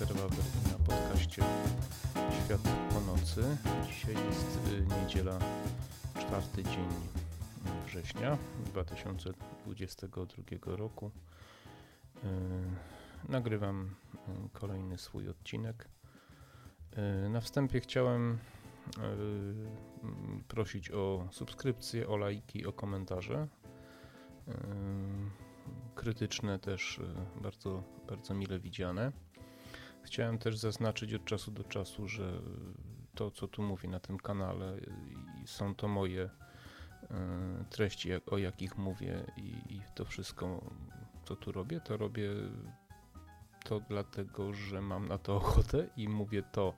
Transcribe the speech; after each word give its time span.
Serwaber 0.00 0.44
na 0.72 0.78
podcaście 0.86 1.42
Świat 2.44 2.60
po 2.94 3.00
nocy. 3.00 3.56
Dzisiaj 3.86 4.14
jest 4.14 4.58
y, 4.72 4.86
niedziela, 5.00 5.38
czwarty 6.20 6.62
dzień 6.62 6.88
września 7.86 8.38
2022 8.66 10.76
roku. 10.76 11.06
Y, 11.06 11.10
nagrywam 13.28 13.86
y, 13.86 13.88
kolejny 14.52 14.98
swój 14.98 15.28
odcinek. 15.28 15.88
Na 17.30 17.40
wstępie 17.40 17.80
chciałem 17.80 18.38
prosić 20.48 20.90
o 20.90 21.28
subskrypcję, 21.30 22.08
o 22.08 22.16
lajki, 22.16 22.66
o 22.66 22.72
komentarze 22.72 23.48
krytyczne 25.94 26.58
też 26.58 27.00
bardzo, 27.42 27.82
bardzo 28.08 28.34
mile 28.34 28.58
widziane. 28.58 29.12
Chciałem 30.02 30.38
też 30.38 30.58
zaznaczyć 30.58 31.14
od 31.14 31.24
czasu 31.24 31.50
do 31.50 31.64
czasu, 31.64 32.08
że 32.08 32.32
to, 33.14 33.30
co 33.30 33.48
tu 33.48 33.62
mówię 33.62 33.88
na 33.88 34.00
tym 34.00 34.18
kanale, 34.18 34.76
są 35.46 35.74
to 35.74 35.88
moje 35.88 36.22
y, 36.22 37.08
treści, 37.70 38.10
o 38.26 38.38
jakich 38.38 38.78
mówię, 38.78 39.24
i, 39.36 39.80
to 39.94 40.04
wszystko, 40.04 40.64
co 41.24 41.36
tu 41.36 41.52
robię, 41.52 41.80
to 41.80 41.96
robię 41.96 42.30
to 43.64 43.80
dlatego, 43.80 44.54
że 44.54 44.80
mam 44.80 45.08
na 45.08 45.18
to 45.18 45.36
ochotę 45.42 45.86
i 45.96 46.08
mówię 46.08 46.42
to, 46.52 46.74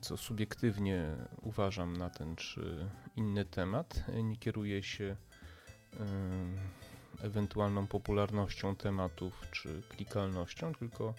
co 0.00 0.16
subiektywnie 0.16 1.16
uważam 1.42 1.96
na 1.96 2.10
ten 2.10 2.36
czy 2.36 2.90
inny 3.16 3.44
temat. 3.44 4.04
Nie 4.22 4.36
kieruję 4.36 4.82
się 4.82 5.16
ewentualną 7.20 7.86
popularnością 7.86 8.76
tematów 8.76 9.46
czy 9.50 9.82
klikalnością, 9.88 10.74
tylko 10.74 11.14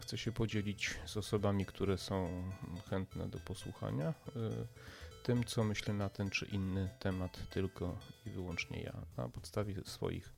chcę 0.00 0.18
się 0.18 0.32
podzielić 0.32 0.94
z 1.06 1.16
osobami, 1.16 1.66
które 1.66 1.98
są 1.98 2.42
chętne 2.90 3.28
do 3.28 3.38
posłuchania, 3.38 4.10
y, 4.10 5.22
tym, 5.22 5.44
co 5.44 5.64
myślę 5.64 5.94
na 5.94 6.08
ten 6.08 6.30
czy 6.30 6.46
inny 6.46 6.88
temat, 6.98 7.48
tylko 7.50 7.98
i 8.26 8.30
wyłącznie 8.30 8.82
ja, 8.82 8.94
na 9.16 9.28
podstawie 9.28 9.74
swoich 9.84 10.34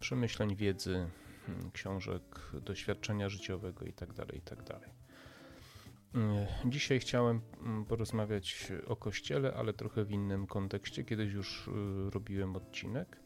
przemyśleń, 0.00 0.56
wiedzy, 0.56 1.08
mm, 1.48 1.70
książek, 1.70 2.22
doświadczenia 2.52 3.28
życiowego 3.28 3.84
itd. 3.84 4.14
Tak 4.14 4.34
itd. 4.34 4.64
Tak 4.64 4.82
y, 4.84 6.70
dzisiaj 6.70 7.00
chciałem 7.00 7.40
mm, 7.60 7.84
porozmawiać 7.84 8.72
o 8.86 8.96
kościele, 8.96 9.54
ale 9.54 9.72
trochę 9.72 10.04
w 10.04 10.10
innym 10.10 10.46
kontekście. 10.46 11.04
Kiedyś 11.04 11.32
już 11.32 11.68
y, 11.68 11.70
robiłem 12.10 12.56
odcinek 12.56 13.25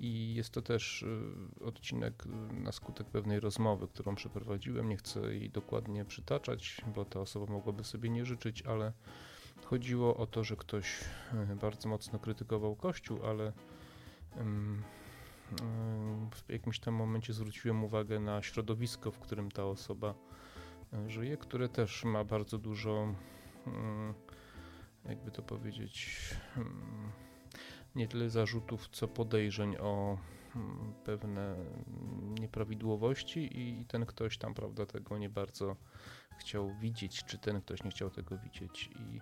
i 0.00 0.34
jest 0.34 0.50
to 0.50 0.62
też 0.62 1.02
y, 1.02 1.64
odcinek 1.64 2.24
na 2.52 2.72
skutek 2.72 3.06
pewnej 3.06 3.40
rozmowy, 3.40 3.88
którą 3.88 4.14
przeprowadziłem. 4.14 4.88
Nie 4.88 4.96
chcę 4.96 5.20
jej 5.20 5.50
dokładnie 5.50 6.04
przytaczać, 6.04 6.80
bo 6.94 7.04
ta 7.04 7.20
osoba 7.20 7.52
mogłaby 7.52 7.84
sobie 7.84 8.10
nie 8.10 8.24
życzyć, 8.24 8.62
ale 8.62 8.92
chodziło 9.64 10.16
o 10.16 10.26
to, 10.26 10.44
że 10.44 10.56
ktoś 10.56 11.00
y, 11.52 11.56
bardzo 11.56 11.88
mocno 11.88 12.18
krytykował 12.18 12.76
Kościół, 12.76 13.26
ale 13.26 13.48
y, 13.48 13.52
w 16.30 16.48
jakimś 16.48 16.78
tam 16.80 16.94
momencie 16.94 17.32
zwróciłem 17.32 17.84
uwagę 17.84 18.20
na 18.20 18.42
środowisko, 18.42 19.10
w 19.10 19.18
którym 19.18 19.50
ta 19.50 19.64
osoba 19.64 20.14
żyje, 21.06 21.36
które 21.36 21.68
też 21.68 22.04
ma 22.04 22.24
bardzo 22.24 22.58
dużo, 22.58 23.14
jakby 25.04 25.30
to 25.30 25.42
powiedzieć, 25.42 26.20
nie 27.96 28.08
tyle 28.08 28.30
zarzutów, 28.30 28.88
co 28.88 29.08
podejrzeń 29.08 29.76
o 29.76 30.18
mm, 30.56 30.94
pewne 31.04 31.56
nieprawidłowości 32.40 33.60
i 33.60 33.84
ten 33.84 34.06
ktoś 34.06 34.38
tam, 34.38 34.54
prawda, 34.54 34.86
tego 34.86 35.18
nie 35.18 35.28
bardzo 35.28 35.76
chciał 36.38 36.74
widzieć, 36.80 37.24
czy 37.24 37.38
ten 37.38 37.60
ktoś 37.60 37.84
nie 37.84 37.90
chciał 37.90 38.10
tego 38.10 38.38
widzieć 38.38 38.90
i, 39.00 39.20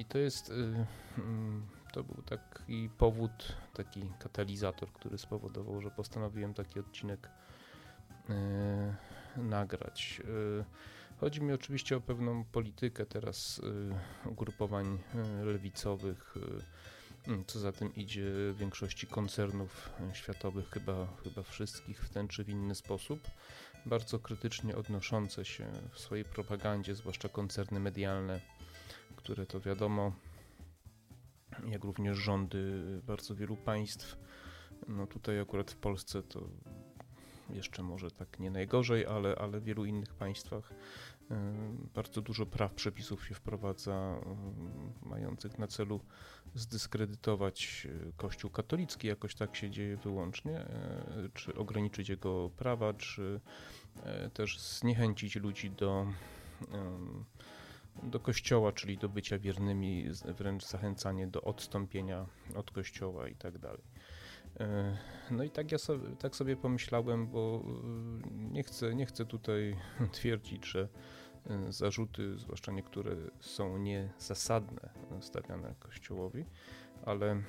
i 0.00 0.04
to 0.04 0.18
jest, 0.18 0.50
y, 0.50 0.86
mm, 1.18 1.66
to 1.92 2.04
był 2.04 2.22
taki 2.22 2.90
powód, 2.98 3.56
taki 3.74 4.02
katalizator, 4.18 4.92
który 4.92 5.18
spowodował, 5.18 5.80
że 5.80 5.90
postanowiłem 5.90 6.54
taki 6.54 6.80
odcinek 6.80 7.28
y, 9.36 9.42
nagrać. 9.42 10.22
Y, 10.60 10.64
chodzi 11.20 11.42
mi 11.42 11.52
oczywiście 11.52 11.96
o 11.96 12.00
pewną 12.00 12.44
politykę 12.44 13.06
teraz 13.06 13.60
ugrupowań 14.24 14.98
lewicowych, 15.44 16.34
co 17.46 17.58
za 17.58 17.72
tym 17.72 17.94
idzie 17.94 18.24
większości 18.54 19.06
koncernów 19.06 19.90
światowych, 20.12 20.70
chyba, 20.70 21.06
chyba 21.24 21.42
wszystkich 21.42 22.04
w 22.04 22.10
ten 22.10 22.28
czy 22.28 22.44
w 22.44 22.48
inny 22.48 22.74
sposób, 22.74 23.20
bardzo 23.86 24.18
krytycznie 24.18 24.76
odnoszące 24.76 25.44
się 25.44 25.72
w 25.92 25.98
swojej 25.98 26.24
propagandzie, 26.24 26.94
zwłaszcza 26.94 27.28
koncerny 27.28 27.80
medialne, 27.80 28.40
które 29.16 29.46
to 29.46 29.60
wiadomo, 29.60 30.12
jak 31.66 31.84
również 31.84 32.18
rządy 32.18 32.82
bardzo 33.06 33.34
wielu 33.34 33.56
państw. 33.56 34.16
No 34.88 35.06
tutaj 35.06 35.40
akurat 35.40 35.70
w 35.70 35.76
Polsce 35.76 36.22
to 36.22 36.48
jeszcze 37.50 37.82
może 37.82 38.10
tak 38.10 38.38
nie 38.38 38.50
najgorzej, 38.50 39.06
ale, 39.06 39.34
ale 39.34 39.60
w 39.60 39.64
wielu 39.64 39.84
innych 39.84 40.14
państwach 40.14 40.72
e, 40.72 40.74
bardzo 41.94 42.20
dużo 42.20 42.46
praw, 42.46 42.74
przepisów 42.74 43.26
się 43.26 43.34
wprowadza, 43.34 43.92
e, 43.92 45.08
mających 45.08 45.58
na 45.58 45.66
celu 45.66 46.00
zdyskredytować 46.54 47.86
e, 47.86 48.12
Kościół 48.16 48.50
katolicki, 48.50 49.08
jakoś 49.08 49.34
tak 49.34 49.56
się 49.56 49.70
dzieje 49.70 49.96
wyłącznie, 49.96 50.64
czy 51.34 51.54
ograniczyć 51.54 52.08
jego 52.08 52.50
prawa, 52.50 52.94
czy 52.94 53.40
też 54.34 54.60
zniechęcić 54.60 55.36
ludzi 55.36 55.70
do 55.70 56.06
do 58.02 58.20
kościoła, 58.20 58.72
czyli 58.72 58.98
do 58.98 59.08
bycia 59.08 59.38
wiernymi, 59.38 60.04
wręcz 60.38 60.64
zachęcanie 60.64 61.26
do 61.26 61.42
odstąpienia 61.42 62.26
od 62.54 62.70
kościoła 62.70 63.28
i 63.28 63.34
tak 63.34 63.58
dalej. 63.58 63.82
E, 64.60 64.96
no 65.30 65.44
i 65.44 65.50
tak 65.50 65.72
ja 65.72 65.78
sobie, 65.78 66.16
tak 66.16 66.36
sobie 66.36 66.56
pomyślałem, 66.56 67.26
bo 67.26 67.62
e, 67.64 67.70
nie 68.52 68.62
chcę, 68.62 68.94
nie 68.94 69.06
chcę 69.06 69.26
tutaj 69.26 69.76
twierdzić, 70.12 70.66
że 70.66 70.80
e, 70.80 70.88
zarzuty, 71.68 72.38
zwłaszcza 72.38 72.72
niektóre, 72.72 73.16
są 73.40 73.78
niezasadne 73.78 74.90
stawiane 75.20 75.74
Kościołowi, 75.78 76.44
ale 77.04 77.42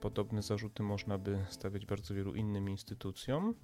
podobne 0.00 0.42
zarzuty 0.42 0.82
można 0.82 1.18
by 1.18 1.44
stawiać 1.48 1.86
bardzo 1.86 2.14
wielu 2.14 2.34
innym 2.34 2.68
instytucjom, 2.68 3.54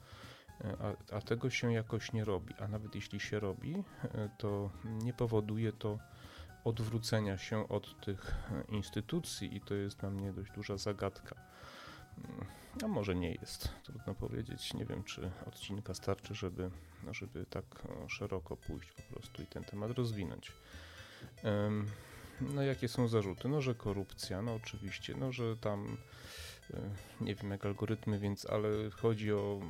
a, 1.11 1.17
a 1.17 1.21
tego 1.21 1.51
się 1.51 1.73
jakoś 1.73 2.13
nie 2.13 2.25
robi. 2.25 2.55
A 2.59 2.69
nawet 2.69 2.95
jeśli 2.95 3.21
się 3.21 3.41
robi, 3.41 3.85
to 4.39 4.71
nie 4.85 5.13
powoduje 5.13 5.73
to 5.73 5.99
odwrócenia 6.65 7.39
się 7.39 7.69
od 7.69 8.01
tych 8.01 8.35
instytucji 8.69 9.57
i 9.57 9.61
to 9.61 9.75
jest 9.75 9.99
dla 9.99 10.11
mnie 10.11 10.33
dość 10.33 10.53
duża 10.53 10.77
zagadka. 10.77 11.37
A 12.85 12.89
może 12.89 13.15
nie 13.15 13.33
jest, 13.33 13.69
trudno 13.85 14.15
powiedzieć. 14.15 14.75
Nie 14.75 14.85
wiem, 14.85 15.05
czy 15.05 15.31
odcinka 15.47 15.95
starczy, 15.95 16.35
żeby, 16.35 16.71
żeby 17.11 17.47
tak 17.51 17.65
szeroko 18.09 18.57
pójść 18.57 18.93
po 18.93 19.03
prostu 19.03 19.43
i 19.43 19.47
ten 19.47 19.65
temat 19.65 19.91
rozwinąć. 19.91 20.53
No 22.41 22.63
jakie 22.63 22.89
są 22.89 23.09
zarzuty? 23.09 23.49
No, 23.49 23.61
że 23.61 23.75
korupcja, 23.75 24.43
no 24.43 24.55
oczywiście, 24.55 25.15
no, 25.17 25.33
że 25.33 25.57
tam 25.57 25.97
e, 26.75 26.81
nie 27.21 27.35
wiem 27.35 27.51
jak 27.51 27.67
algorytmy, 27.67 28.19
więc 28.19 28.47
ale 28.47 28.91
chodzi 28.91 29.33
o 29.33 29.61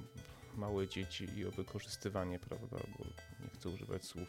małe 0.57 0.89
dzieci 0.89 1.29
i 1.37 1.47
o 1.47 1.51
wykorzystywanie, 1.51 2.39
prawda, 2.39 2.77
bo 2.99 3.05
nie 3.45 3.51
chcę 3.55 3.69
używać 3.69 4.05
słów, 4.05 4.29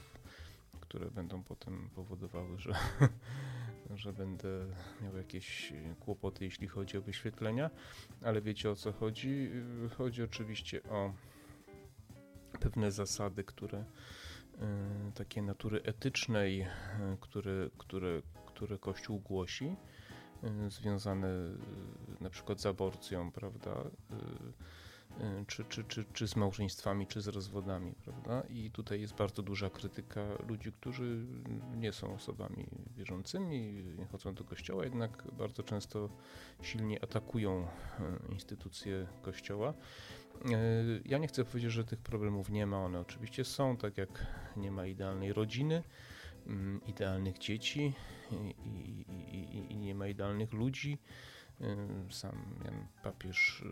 które 0.82 1.12
będą 1.12 1.44
potem 1.44 1.90
powodowały, 1.96 2.60
że 2.60 2.74
że 3.96 4.14
będę 4.14 4.66
miał 5.02 5.18
jakieś 5.18 5.74
kłopoty, 6.00 6.46
jeśli 6.46 6.68
chodzi 6.68 6.98
o 6.98 7.02
wyświetlenia, 7.02 7.70
ale 8.22 8.42
wiecie 8.42 8.72
o 8.72 8.76
co 8.76 8.92
chodzi? 8.92 9.50
Chodzi 9.98 10.24
oczywiście 10.24 10.84
o 10.84 11.14
pewne 12.60 12.92
zasady, 12.92 13.44
które 13.44 13.78
e, 13.80 13.86
takie 15.16 15.42
natury 15.42 15.82
etycznej, 15.84 16.62
e, 16.62 16.68
które, 17.22 17.70
które, 17.78 18.22
które 18.46 18.78
Kościół 18.78 19.20
głosi, 19.20 19.76
e, 20.44 20.72
związane 20.72 21.28
na 22.22 22.30
przykład 22.30 22.62
z 22.62 22.66
aborcją, 22.66 23.32
prawda? 23.32 23.84
Y, 25.20 25.46
czy, 25.46 25.66
czy, 25.66 25.84
czy, 25.84 26.06
czy 26.14 26.28
z 26.28 26.36
małżeństwami, 26.36 27.08
czy 27.08 27.22
z 27.22 27.28
rozwodami, 27.28 27.94
prawda? 28.04 28.44
I 28.50 28.72
tutaj 28.72 29.02
jest 29.02 29.16
bardzo 29.16 29.42
duża 29.42 29.70
krytyka 29.70 30.22
ludzi, 30.48 30.72
którzy 30.72 31.26
nie 31.76 31.94
są 31.94 32.14
osobami 32.14 32.66
wierzącymi, 32.98 33.84
nie 33.98 34.06
chodzą 34.06 34.34
do 34.34 34.44
kościoła, 34.44 34.84
jednak 34.84 35.24
bardzo 35.38 35.64
często 35.64 36.10
silnie 36.62 37.04
atakują 37.04 37.68
y, 38.30 38.32
instytucje 38.32 39.08
kościoła. 39.22 39.74
Y, 40.46 41.02
ja 41.06 41.18
nie 41.18 41.28
chcę 41.28 41.46
powiedzieć, 41.46 41.72
że 41.72 41.84
tych 41.84 42.00
problemów 42.00 42.50
nie 42.50 42.66
ma, 42.66 42.86
one 42.86 43.00
oczywiście 43.00 43.46
są, 43.46 43.78
tak 43.78 43.98
jak 43.98 44.26
nie 44.58 44.72
ma 44.72 44.86
idealnej 44.86 45.34
rodziny, 45.34 45.84
mm, 46.48 46.82
idealnych 46.88 47.38
dzieci 47.38 47.94
i, 48.32 48.56
i, 48.66 49.02
i, 49.38 49.74
i 49.74 49.78
nie 49.78 49.96
ma 49.96 50.08
idealnych 50.08 50.54
ludzi. 50.54 50.98
Sam 52.10 52.36
Jan 52.66 52.88
papież, 53.04 53.64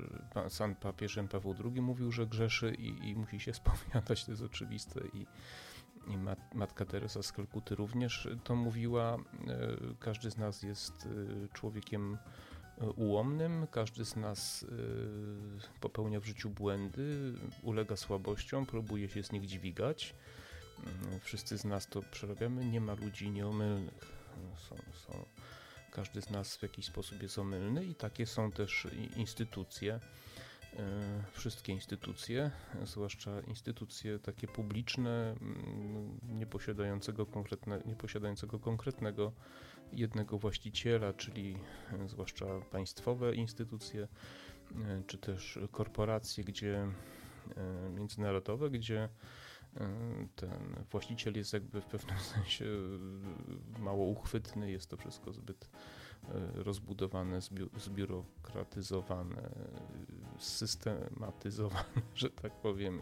sam 0.50 0.76
papież 0.76 1.16
Jan 1.16 1.28
Paweł 1.28 1.56
II 1.66 1.82
mówił, 1.82 2.12
że 2.12 2.28
grzeszy 2.28 2.76
i, 2.76 3.10
i 3.10 3.16
musi 3.16 3.40
się 3.40 3.54
spowiadać, 3.64 4.26
to 4.26 4.32
jest 4.32 4.44
oczywiste 4.44 5.02
i, 5.14 5.26
i 6.12 6.18
mat, 6.18 6.56
matka 6.56 6.86
Teresa 6.86 7.24
z 7.24 7.32
Kalkuty 7.32 7.76
również 7.76 8.28
to 8.44 8.56
mówiła. 8.56 9.18
Każdy 10.00 10.32
z 10.32 10.38
nas 10.38 10.64
jest 10.64 11.10
człowiekiem 11.54 12.18
ułomnym, 12.96 13.68
każdy 13.72 14.06
z 14.06 14.16
nas 14.16 14.66
popełnia 15.82 16.20
w 16.20 16.26
życiu 16.26 16.50
błędy, 16.50 17.34
ulega 17.62 17.96
słabościom, 17.96 18.66
próbuje 18.66 19.10
się 19.10 19.24
z 19.24 19.32
nich 19.32 19.46
dźwigać. 19.46 20.16
Wszyscy 21.22 21.58
z 21.58 21.66
nas 21.66 21.88
to 21.88 22.02
przerabiamy, 22.02 22.66
nie 22.66 22.82
ma 22.82 22.94
ludzi 22.94 23.32
nieomylnych. 23.32 24.18
Są, 24.58 24.76
są, 24.76 25.26
każdy 25.98 26.22
z 26.22 26.30
nas 26.30 26.58
w 26.58 26.64
jakiś 26.64 26.86
sposób 26.86 27.22
jest 27.24 27.40
omylny 27.40 27.86
i 27.86 27.96
takie 27.96 28.26
są 28.26 28.52
też 28.52 28.88
instytucje 29.16 30.00
E, 30.80 31.24
wszystkie 31.32 31.74
instytucje, 31.74 32.52
zwłaszcza 32.84 33.42
instytucje 33.42 34.20
takie 34.20 34.48
publiczne, 34.48 35.36
mm, 35.42 36.20
nie 36.24 36.46
posiadającego, 36.46 37.26
konkretne, 37.26 37.82
nie 37.86 37.96
posiadającego 37.96 38.60
konkretnego 38.60 39.32
jednego 39.94 40.38
właściciela, 40.38 41.14
czyli 41.14 41.58
e, 41.94 42.08
zwłaszcza 42.08 42.46
państwowe 42.72 43.36
instytucje, 43.36 44.08
e, 44.76 45.04
czy 45.08 45.18
też 45.18 45.60
korporacje, 45.72 46.44
gdzie 46.44 46.88
międzynarodowe, 47.96 48.70
gdzie 48.70 49.10
ten 50.36 50.84
właściciel 50.92 51.38
jest 51.38 51.54
jakby 51.54 51.82
w 51.82 51.86
pewnym 51.86 52.20
sensie 52.36 52.66
mało 53.80 54.06
uchwytny, 54.06 54.72
jest 54.72 54.90
to 54.90 54.98
wszystko 54.98 55.34
zbyt 55.34 55.70
rozbudowane, 56.54 57.40
zbiurokratyzowane, 57.78 59.50
systematyzowane, 60.38 62.02
że 62.16 62.30
tak 62.30 62.54
powiem, 62.54 63.02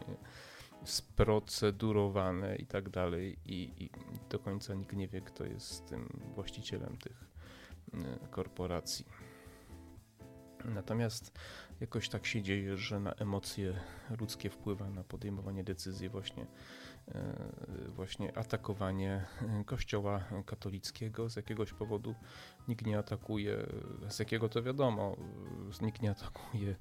sprocedurowane 0.83 2.55
i 2.55 2.65
tak 2.65 2.89
dalej 2.89 3.37
i, 3.45 3.71
i 3.83 3.89
do 4.29 4.39
końca 4.39 4.73
nikt 4.73 4.95
nie 4.95 5.07
wie, 5.07 5.21
kto 5.21 5.45
jest 5.45 5.85
tym 5.85 6.19
właścicielem 6.35 6.97
tych 6.97 7.25
korporacji. 8.31 9.05
Natomiast 10.73 11.31
jakoś 11.81 12.09
tak 12.09 12.25
się 12.25 12.41
dzieje, 12.41 12.77
że 12.77 12.99
na 12.99 13.11
emocje 13.11 13.79
ludzkie 14.19 14.49
wpływa 14.49 14.89
na 14.89 15.03
podejmowanie 15.03 15.63
decyzji 15.63 16.09
właśnie 16.09 16.45
właśnie 17.95 18.37
atakowanie 18.37 19.25
kościoła 19.65 20.23
katolickiego 20.45 21.29
z 21.29 21.35
jakiegoś 21.35 21.73
powodu 21.73 22.15
nikt 22.67 22.85
nie 22.85 22.99
atakuje, 22.99 23.65
z 24.09 24.19
jakiego 24.19 24.49
to 24.49 24.63
wiadomo, 24.63 25.17
nikt 25.81 26.01
nie 26.01 26.11
atakuje 26.11 26.75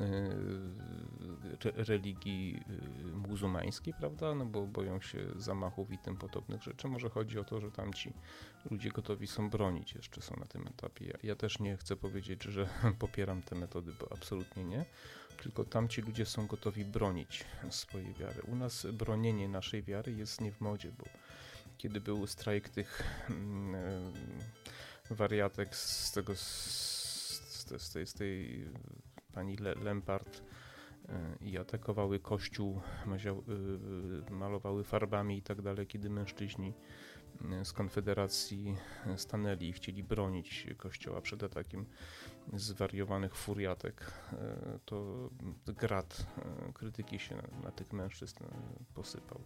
e, 0.00 0.30
religii 1.74 2.60
e, 3.04 3.16
muzułmańskiej, 3.16 3.94
prawda, 3.98 4.34
no 4.34 4.46
bo 4.46 4.66
boją 4.66 5.00
się 5.00 5.18
zamachów 5.36 5.92
i 5.92 5.98
tym 5.98 6.16
podobnych 6.16 6.62
rzeczy. 6.62 6.88
Może 6.88 7.10
chodzi 7.10 7.38
o 7.38 7.44
to, 7.44 7.60
że 7.60 7.70
tamci 7.70 8.12
ludzie 8.70 8.90
gotowi 8.90 9.26
są 9.26 9.50
bronić, 9.50 9.94
jeszcze 9.94 10.22
są 10.22 10.36
na 10.36 10.46
tym 10.46 10.66
etapie. 10.66 11.06
Ja, 11.06 11.18
ja 11.22 11.36
też 11.36 11.58
nie 11.58 11.76
chcę 11.76 11.96
powiedzieć, 11.96 12.42
że 12.42 12.68
popieram 12.98 13.42
te 13.42 13.56
metody, 13.56 13.92
bo 14.00 14.12
absolutnie 14.12 14.64
nie 14.64 14.84
tylko 15.42 15.64
tamci 15.64 16.02
ludzie 16.02 16.26
są 16.26 16.46
gotowi 16.46 16.84
bronić 16.84 17.44
swojej 17.70 18.14
wiary. 18.14 18.42
U 18.42 18.56
nas 18.56 18.86
bronienie 18.92 19.48
naszej 19.48 19.82
wiary 19.82 20.12
jest 20.12 20.40
nie 20.40 20.52
w 20.52 20.60
modzie, 20.60 20.92
bo 20.98 21.04
kiedy 21.78 22.00
był 22.00 22.26
strajk 22.26 22.68
tych 22.68 23.02
mm, 23.30 23.74
e, 23.74 25.14
wariatek 25.14 25.76
z 25.76 26.12
tego, 26.12 26.36
z, 26.36 26.42
z, 27.78 27.92
tej, 27.92 28.06
z 28.06 28.14
tej 28.14 28.64
pani 29.32 29.56
Le, 29.56 29.74
Lempart 29.74 30.42
e, 31.08 31.36
i 31.40 31.58
atakowały 31.58 32.20
kościół, 32.20 32.80
e, 34.28 34.30
malowały 34.30 34.84
farbami 34.84 35.38
i 35.38 35.42
tak 35.42 35.62
dalej, 35.62 35.86
kiedy 35.86 36.10
mężczyźni 36.10 36.72
z 37.64 37.72
Konfederacji 37.72 38.76
stanęli 39.16 39.68
i 39.68 39.72
chcieli 39.72 40.02
bronić 40.02 40.66
kościoła 40.76 41.20
przed 41.20 41.42
atakiem 41.42 41.86
zwariowanych 42.52 43.34
furiatek, 43.34 44.12
e, 44.32 44.78
to 44.84 45.30
grad 45.66 46.26
e, 46.68 46.72
krytyki 46.72 47.18
się 47.18 47.42
na, 47.64 47.70
tych 47.70 47.92
mężczyzn 47.92 48.44
e, 48.44 48.48
posypał, 48.94 49.40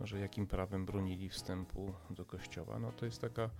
że 0.00 0.20
jakim 0.20 0.46
prawem 0.46 0.86
bronili 0.86 1.28
wstępu 1.28 1.92
do 2.10 2.24
kościoła. 2.24 2.78
No 2.78 2.92
to 2.92 3.04
jest 3.04 3.20
taka, 3.20 3.50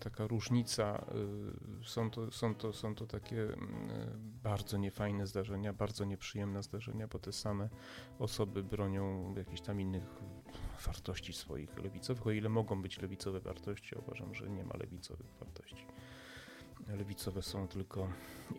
taka 0.00 0.26
różnica. 0.26 1.04
Są 1.84 2.10
to, 2.10 2.30
są, 2.30 2.54
to, 2.54 2.72
są 2.72 2.94
to 2.94 3.06
takie 3.06 3.48
bardzo 4.42 4.76
niefajne 4.76 5.26
zdarzenia, 5.26 5.72
bardzo 5.72 6.04
nieprzyjemne 6.04 6.62
zdarzenia, 6.62 7.08
bo 7.08 7.18
te 7.18 7.32
same 7.32 7.68
osoby 8.18 8.62
bronią 8.62 9.34
jakichś 9.36 9.60
tam 9.60 9.80
innych 9.80 10.22
wartości 10.80 11.32
swoich 11.32 11.78
lewicowych. 11.78 12.26
O 12.26 12.30
ile 12.30 12.48
mogą 12.48 12.82
być 12.82 13.02
lewicowe 13.02 13.40
wartości, 13.40 13.94
uważam, 13.94 14.34
że 14.34 14.50
nie 14.50 14.64
ma 14.64 14.76
lewicowych 14.76 15.26
wartości 15.40 15.86
lewicowe 16.94 17.42
są 17.42 17.68
tylko 17.68 18.08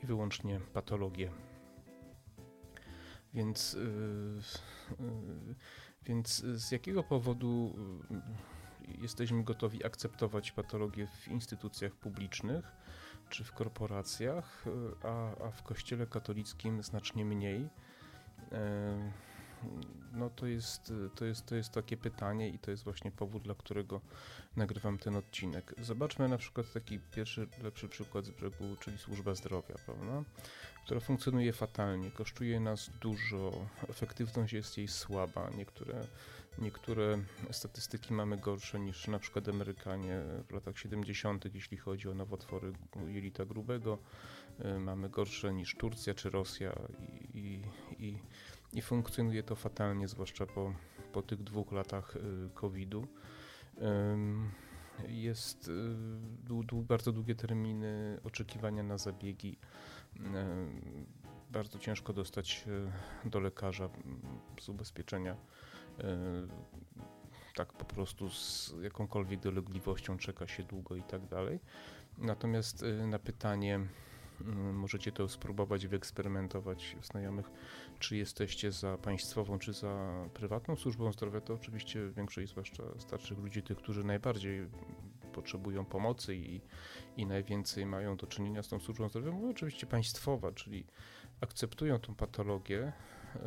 i 0.03 0.05
wyłącznie 0.05 0.59
patologie. 0.73 1.31
Więc, 3.33 3.73
yy, 3.73 4.41
yy, 4.99 5.55
więc 6.05 6.43
z 6.43 6.71
jakiego 6.71 7.03
powodu 7.03 7.75
yy, 8.81 8.97
jesteśmy 9.01 9.43
gotowi 9.43 9.85
akceptować 9.85 10.51
patologię 10.51 11.07
w 11.07 11.27
instytucjach 11.27 11.95
publicznych 11.95 12.65
czy 13.29 13.43
w 13.43 13.51
korporacjach, 13.51 14.65
yy, 14.65 14.95
a, 15.03 15.43
a 15.45 15.51
w 15.51 15.63
Kościele 15.63 16.07
katolickim 16.07 16.83
znacznie 16.83 17.25
mniej? 17.25 17.61
Yy, 17.61 18.57
no 20.13 20.29
to 20.29 20.47
jest, 20.47 20.93
to, 21.15 21.25
jest, 21.25 21.45
to 21.45 21.55
jest 21.55 21.71
takie 21.71 21.97
pytanie 21.97 22.49
i 22.49 22.59
to 22.59 22.71
jest 22.71 22.83
właśnie 22.83 23.11
powód, 23.11 23.43
dla 23.43 23.55
którego 23.55 24.01
nagrywam 24.55 24.97
ten 24.97 25.15
odcinek. 25.15 25.73
Zobaczmy 25.81 26.27
na 26.27 26.37
przykład 26.37 26.73
taki 26.73 26.99
pierwszy, 26.99 27.47
lepszy 27.63 27.87
przykład 27.87 28.25
z 28.25 28.29
brzegu, 28.29 28.75
czyli 28.79 28.97
służba 28.97 29.35
zdrowia, 29.35 29.75
prawda? 29.85 30.23
która 30.87 30.99
funkcjonuje 30.99 31.53
fatalnie, 31.53 32.11
kosztuje 32.11 32.59
nas 32.59 32.89
dużo, 33.01 33.51
efektywność 33.89 34.53
jest 34.53 34.77
jej 34.77 34.87
słaba, 34.87 35.49
niektóre, 35.57 36.07
niektóre 36.59 37.19
statystyki 37.51 38.13
mamy 38.13 38.37
gorsze 38.37 38.79
niż 38.79 39.07
na 39.07 39.19
przykład 39.19 39.49
Amerykanie 39.49 40.21
w 40.49 40.51
latach 40.53 40.77
70., 40.77 41.55
jeśli 41.55 41.77
chodzi 41.77 42.09
o 42.09 42.13
nowotwory 42.13 42.73
jelita 43.07 43.45
grubego, 43.45 43.97
y, 44.65 44.79
mamy 44.79 45.09
gorsze 45.09 45.53
niż 45.53 45.75
Turcja 45.75 46.13
czy 46.13 46.29
Rosja 46.29 46.75
i, 47.33 47.61
i, 47.99 48.07
i 48.07 48.19
i 48.73 48.81
funkcjonuje 48.81 49.43
to 49.43 49.55
fatalnie, 49.55 50.07
zwłaszcza 50.07 50.45
po, 50.45 50.73
po 51.13 51.21
tych 51.21 51.43
dwóch 51.43 51.71
latach 51.71 52.15
y, 52.15 52.49
COVID-u. 52.53 53.07
Jest 55.07 55.67
y, 55.67 56.83
bardzo 56.83 57.11
długie 57.11 57.35
terminy 57.35 58.19
oczekiwania 58.23 58.83
na 58.83 58.97
zabiegi. 58.97 59.57
Bardzo 61.51 61.79
ciężko 61.79 62.13
dostać 62.13 62.65
do 63.25 63.39
lekarza 63.39 63.89
z 64.61 64.69
ubezpieczenia. 64.69 65.35
Tak 67.55 67.73
po 67.73 67.85
prostu 67.85 68.29
z 68.29 68.73
jakąkolwiek 68.81 69.39
dolegliwością 69.39 70.17
czeka 70.17 70.47
się 70.47 70.63
długo 70.63 70.95
i 70.95 71.03
tak 71.03 71.27
dalej. 71.27 71.59
Natomiast 72.17 72.83
y, 72.83 73.07
na 73.07 73.19
pytanie, 73.19 73.75
Mm, 73.75 73.87
możecie 74.73 75.11
to 75.11 75.29
spróbować 75.29 75.87
wyeksperymentować 75.87 76.97
w 77.01 77.05
znajomych, 77.05 77.51
czy 77.99 78.17
jesteście 78.17 78.71
za 78.71 78.97
państwową, 78.97 79.59
czy 79.59 79.73
za 79.73 80.11
prywatną 80.33 80.75
służbą 80.75 81.11
zdrowia. 81.11 81.41
To 81.41 81.53
oczywiście 81.53 82.09
większość, 82.09 82.51
zwłaszcza 82.51 82.83
starszych 82.97 83.37
ludzi, 83.37 83.63
tych, 83.63 83.77
którzy 83.77 84.03
najbardziej 84.03 84.67
potrzebują 85.33 85.85
pomocy 85.85 86.35
i, 86.35 86.61
i 87.17 87.25
najwięcej 87.25 87.85
mają 87.85 88.17
do 88.17 88.27
czynienia 88.27 88.63
z 88.63 88.67
tą 88.67 88.79
służbą 88.79 89.09
zdrowia, 89.09 89.31
mówią 89.31 89.49
oczywiście 89.49 89.87
państwowa, 89.87 90.51
czyli 90.51 90.85
akceptują 91.41 91.99
tą 91.99 92.15
patologię. 92.15 92.93
Yy, 93.35 93.41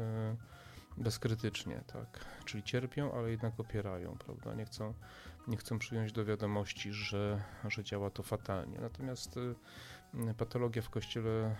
bezkrytycznie, 0.97 1.83
tak. 1.87 2.25
Czyli 2.45 2.63
cierpią, 2.63 3.13
ale 3.13 3.31
jednak 3.31 3.61
opierają, 3.61 4.17
prawda? 4.19 4.55
Nie 4.55 4.65
chcą, 4.65 4.95
nie 5.49 5.57
chcą 5.57 5.79
przyjąć 5.79 6.13
do 6.13 6.25
wiadomości, 6.25 6.93
że, 6.93 7.43
że 7.69 7.85
działa 7.85 8.11
to 8.11 8.23
fatalnie. 8.23 8.79
Natomiast 8.81 9.37
y, 9.37 9.55
patologia 10.39 10.83
w 10.83 10.91
kościele 10.91 11.57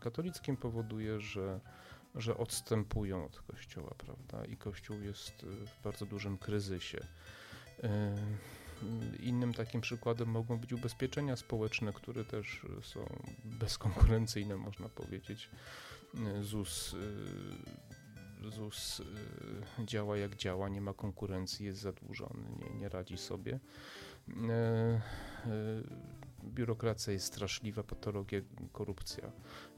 katolickim 0.00 0.56
powoduje, 0.56 1.20
że, 1.20 1.60
że 2.14 2.36
odstępują 2.36 3.24
od 3.24 3.40
kościoła, 3.40 3.94
prawda? 3.98 4.44
I 4.44 4.56
kościół 4.56 5.00
jest 5.00 5.32
w 5.42 5.82
bardzo 5.84 6.06
dużym 6.06 6.38
kryzysie. 6.38 6.98
Y, 7.84 9.16
innym 9.22 9.54
takim 9.54 9.80
przykładem 9.80 10.28
mogą 10.28 10.58
być 10.58 10.72
ubezpieczenia 10.72 11.36
społeczne, 11.36 11.92
które 11.92 12.24
też 12.24 12.66
są 12.82 13.06
bezkonkurencyjne, 13.44 14.56
można 14.56 14.88
powiedzieć. 14.88 15.50
ZUS, 16.40 16.94
y, 18.44 18.50
ZUS 18.50 19.02
działa 19.84 20.16
jak 20.16 20.36
działa, 20.36 20.68
nie 20.68 20.80
ma 20.80 20.94
konkurencji, 20.94 21.66
jest 21.66 21.80
zadłużony, 21.80 22.42
nie, 22.58 22.80
nie 22.80 22.88
radzi 22.88 23.18
sobie 23.18 23.58
biurokracja 26.46 27.12
jest 27.12 27.26
straszliwa, 27.26 27.82
patologia, 27.82 28.40
korupcja, 28.72 29.32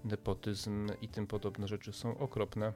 nepotyzm 0.04 0.86
i 1.00 1.08
tym 1.08 1.26
podobne 1.26 1.68
rzeczy 1.68 1.92
są 1.92 2.18
okropne. 2.18 2.72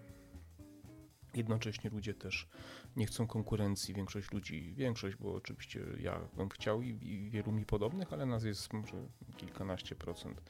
Jednocześnie 1.35 1.91
ludzie 1.91 2.15
też 2.15 2.49
nie 2.97 3.07
chcą 3.07 3.27
konkurencji. 3.27 3.95
Większość 3.95 4.33
ludzi, 4.33 4.75
większość, 4.77 5.17
bo 5.17 5.35
oczywiście 5.35 5.81
ja 6.01 6.21
bym 6.37 6.49
chciał 6.49 6.83
i, 6.83 6.89
i 6.89 7.31
wielu 7.31 7.53
mi 7.53 7.67
podobnych, 7.67 8.13
ale 8.13 8.27
nas 8.27 8.45
jest 8.45 8.73
może 8.73 9.07
kilkanaście 9.37 9.95
procent. 9.95 10.43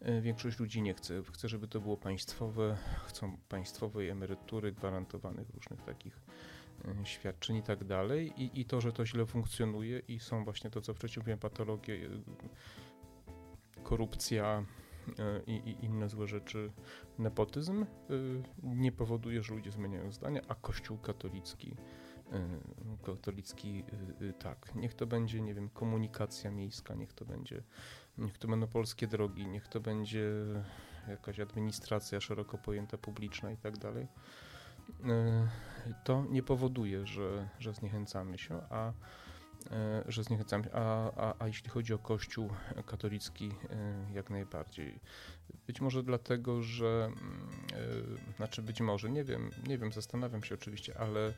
E, 0.00 0.20
większość 0.20 0.58
ludzi 0.58 0.82
nie 0.82 0.94
chce. 0.94 1.22
Chce, 1.32 1.48
żeby 1.48 1.68
to 1.68 1.80
było 1.80 1.96
państwowe, 1.96 2.78
chcą 3.06 3.36
państwowej 3.48 4.08
emerytury, 4.08 4.72
gwarantowanych 4.72 5.50
różnych 5.50 5.82
takich 5.82 6.20
świadczeń 7.04 7.56
i 7.56 7.62
tak 7.62 7.84
dalej. 7.84 8.32
I, 8.42 8.60
I 8.60 8.64
to, 8.64 8.80
że 8.80 8.92
to 8.92 9.06
źle 9.06 9.26
funkcjonuje 9.26 9.98
i 9.98 10.18
są 10.18 10.44
właśnie 10.44 10.70
to, 10.70 10.80
co 10.80 10.94
wcześniej 10.94 11.20
mówiłem, 11.20 11.38
patologie, 11.38 11.94
e, 11.94 13.82
korupcja, 13.82 14.64
i, 15.46 15.52
i, 15.52 15.84
inne 15.84 16.08
złe 16.08 16.26
rzeczy, 16.26 16.72
nepotyzm 17.18 17.86
nie 18.62 18.92
powoduje, 18.92 19.42
że 19.42 19.54
ludzie 19.54 19.70
zmieniają 19.70 20.12
zdania, 20.12 20.40
a 20.48 20.54
Kościół 20.54 20.98
katolicki 20.98 21.76
katolicki 23.02 23.84
tak, 24.38 24.74
niech 24.74 24.94
to 24.94 25.06
będzie, 25.06 25.40
nie 25.40 25.54
wiem, 25.54 25.68
komunikacja 25.68 26.50
miejska, 26.50 26.94
niech 26.94 27.12
to 27.12 27.24
będzie 27.24 27.62
niech 28.18 28.38
to 28.38 28.48
będą 28.48 28.66
polskie 28.66 29.06
drogi, 29.06 29.46
niech 29.46 29.68
to 29.68 29.80
będzie 29.80 30.30
jakaś 31.08 31.40
administracja 31.40 32.20
szeroko 32.20 32.58
pojęta 32.58 32.98
publiczna 32.98 33.50
i 33.50 33.56
tak 33.56 33.78
dalej, 33.78 34.04
e, 34.04 34.08
to 36.04 36.24
nie 36.30 36.42
powoduje, 36.42 37.06
że, 37.06 37.48
że 37.58 37.74
zniechęcamy 37.74 38.38
się, 38.38 38.60
a 38.70 38.92
e, 39.70 40.04
że 40.08 40.24
zniechęcamy, 40.24 40.68
a, 40.72 41.10
a, 41.16 41.34
a 41.38 41.46
jeśli 41.46 41.70
chodzi 41.70 41.94
o 41.94 41.98
Kościół 41.98 42.50
katolicki, 42.86 43.50
e, 43.70 44.12
jak 44.14 44.30
najbardziej. 44.30 45.00
Być 45.66 45.80
może 45.80 46.02
dlatego, 46.02 46.62
że, 46.62 47.10
znaczy 48.36 48.62
być 48.62 48.80
może, 48.80 49.10
nie 49.10 49.24
wiem, 49.24 49.50
nie 49.66 49.78
wiem, 49.78 49.92
zastanawiam 49.92 50.44
się 50.44 50.54
oczywiście, 50.54 50.98
ale 50.98 51.32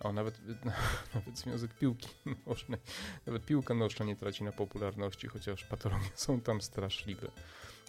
o, 0.00 0.12
nawet, 0.12 0.40
nawet 1.14 1.38
Związek 1.38 1.74
Piłki 1.74 2.08
Nożnej, 2.46 2.80
nawet 3.26 3.46
piłka 3.46 3.74
nożna 3.74 4.04
nie 4.04 4.16
traci 4.16 4.44
na 4.44 4.52
popularności, 4.52 5.28
chociaż 5.28 5.64
patologie 5.64 6.10
są 6.14 6.40
tam 6.40 6.60
straszliwe. 6.60 7.28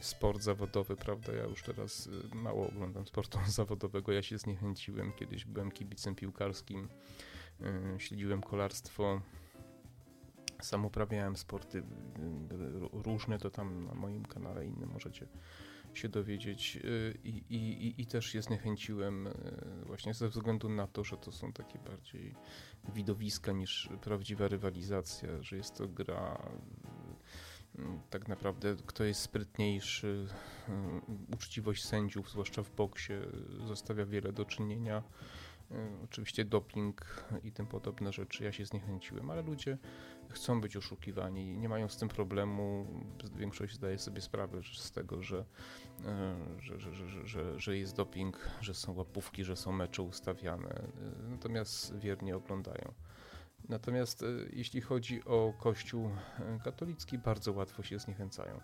Sport 0.01 0.41
zawodowy, 0.41 0.95
prawda? 0.95 1.33
Ja 1.33 1.43
już 1.43 1.63
teraz 1.63 2.07
y, 2.07 2.35
mało 2.35 2.67
oglądam 2.67 3.07
sportu 3.07 3.39
zawodowego. 3.59 4.11
Ja 4.11 4.21
się 4.21 4.37
zniechęciłem. 4.37 5.11
Kiedyś 5.13 5.45
byłem 5.45 5.71
kibicem 5.71 6.15
piłkarskim, 6.15 6.89
yy, 7.59 7.99
śledziłem 7.99 8.41
kolarstwo. 8.41 9.21
Sam 10.61 10.85
uprawiałem 10.85 11.35
sporty 11.35 11.77
y, 11.77 11.83
różne, 12.91 13.37
to 13.37 13.49
tam 13.49 13.85
na 13.85 13.93
moim 13.93 14.25
kanale 14.25 14.65
innym 14.65 14.89
możecie 14.89 15.27
się 15.97 16.09
dowiedzieć 16.09 16.79
y, 16.83 17.17
i, 17.23 17.43
i, 17.49 18.01
i 18.01 18.05
też 18.05 18.25
się 18.25 18.41
zniechęciłem 18.41 19.27
y, 19.27 19.31
właśnie 19.85 20.13
ze 20.13 20.29
względu 20.29 20.69
na 20.69 20.87
to, 20.87 21.03
że 21.03 21.17
to 21.17 21.31
są 21.31 21.53
takie 21.53 21.79
bardziej 21.79 22.35
widowiska 22.93 23.51
niż 23.51 23.89
prawdziwa 24.01 24.47
rywalizacja, 24.47 25.41
że 25.41 25.57
jest 25.57 25.75
to 25.77 25.87
gra 25.87 26.51
y, 26.96 26.96
tak 28.09 28.27
naprawdę 28.27 28.75
kto 28.85 29.03
jest 29.03 29.21
sprytniejszy, 29.21 30.27
uczciwość 31.33 31.85
sędziów, 31.85 32.31
zwłaszcza 32.31 32.63
w 32.63 32.71
boksie, 32.71 33.13
zostawia 33.67 34.05
wiele 34.05 34.33
do 34.33 34.45
czynienia. 34.45 35.03
Oczywiście 36.03 36.45
doping 36.45 37.25
i 37.43 37.51
tym 37.51 37.67
podobne 37.67 38.13
rzeczy. 38.13 38.43
Ja 38.43 38.51
się 38.51 38.65
zniechęciłem, 38.65 39.29
ale 39.29 39.41
ludzie 39.41 39.77
chcą 40.29 40.61
być 40.61 40.77
oszukiwani, 40.77 41.57
nie 41.57 41.69
mają 41.69 41.89
z 41.89 41.97
tym 41.97 42.09
problemu. 42.09 42.87
Większość 43.35 43.75
zdaje 43.75 43.97
sobie 43.97 44.21
sprawę 44.21 44.61
z 44.77 44.91
tego, 44.91 45.23
że, 45.23 45.45
że, 46.59 46.79
że, 46.79 47.27
że, 47.27 47.59
że 47.59 47.77
jest 47.77 47.95
doping, 47.95 48.49
że 48.61 48.73
są 48.73 48.93
łapówki, 48.93 49.43
że 49.43 49.55
są 49.55 49.71
mecze 49.71 50.01
ustawiane, 50.01 50.81
natomiast 51.29 51.97
wiernie 51.97 52.35
oglądają. 52.35 52.93
Natomiast 53.69 54.25
jeśli 54.53 54.81
chodzi 54.81 55.25
o 55.25 55.53
Kościół 55.59 56.09
katolicki, 56.63 57.17
bardzo 57.17 57.53
łatwo 57.53 57.83
się 57.83 57.99
zniechęcają. 57.99 58.61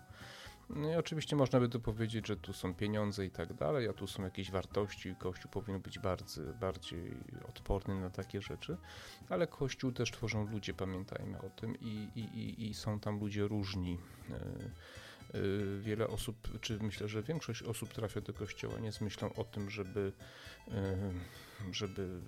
No 0.70 0.92
i 0.92 0.94
oczywiście 0.94 1.36
można 1.36 1.60
by 1.60 1.68
tu 1.68 1.80
powiedzieć, 1.80 2.26
że 2.26 2.36
tu 2.36 2.52
są 2.52 2.74
pieniądze 2.74 3.26
i 3.26 3.30
tak 3.30 3.54
dalej, 3.54 3.88
a 3.88 3.92
tu 3.92 4.06
są 4.06 4.22
jakieś 4.22 4.50
wartości 4.50 5.08
i 5.08 5.16
Kościół 5.16 5.50
powinien 5.50 5.80
być 5.82 5.98
bardzo, 5.98 6.42
bardziej 6.60 7.16
odporny 7.48 8.00
na 8.00 8.10
takie 8.10 8.42
rzeczy, 8.42 8.76
ale 9.28 9.46
Kościół 9.46 9.92
też 9.92 10.10
tworzą 10.10 10.50
ludzie, 10.50 10.74
pamiętajmy 10.74 11.38
o 11.38 11.50
tym 11.50 11.80
i, 11.80 12.08
i, 12.14 12.68
i 12.70 12.74
są 12.74 13.00
tam 13.00 13.20
ludzie 13.20 13.42
różni. 13.42 13.98
E, 14.30 14.34
e, 14.34 15.80
wiele 15.80 16.08
osób, 16.08 16.60
czy 16.60 16.78
myślę, 16.82 17.08
że 17.08 17.22
większość 17.22 17.62
osób 17.62 17.92
trafia 17.92 18.20
do 18.20 18.32
kościoła 18.32 18.78
nie 18.78 18.92
z 18.92 19.00
myślą 19.00 19.32
o 19.34 19.44
tym, 19.44 19.70
żeby, 19.70 20.12
e, 20.68 21.12
żeby 21.72 22.20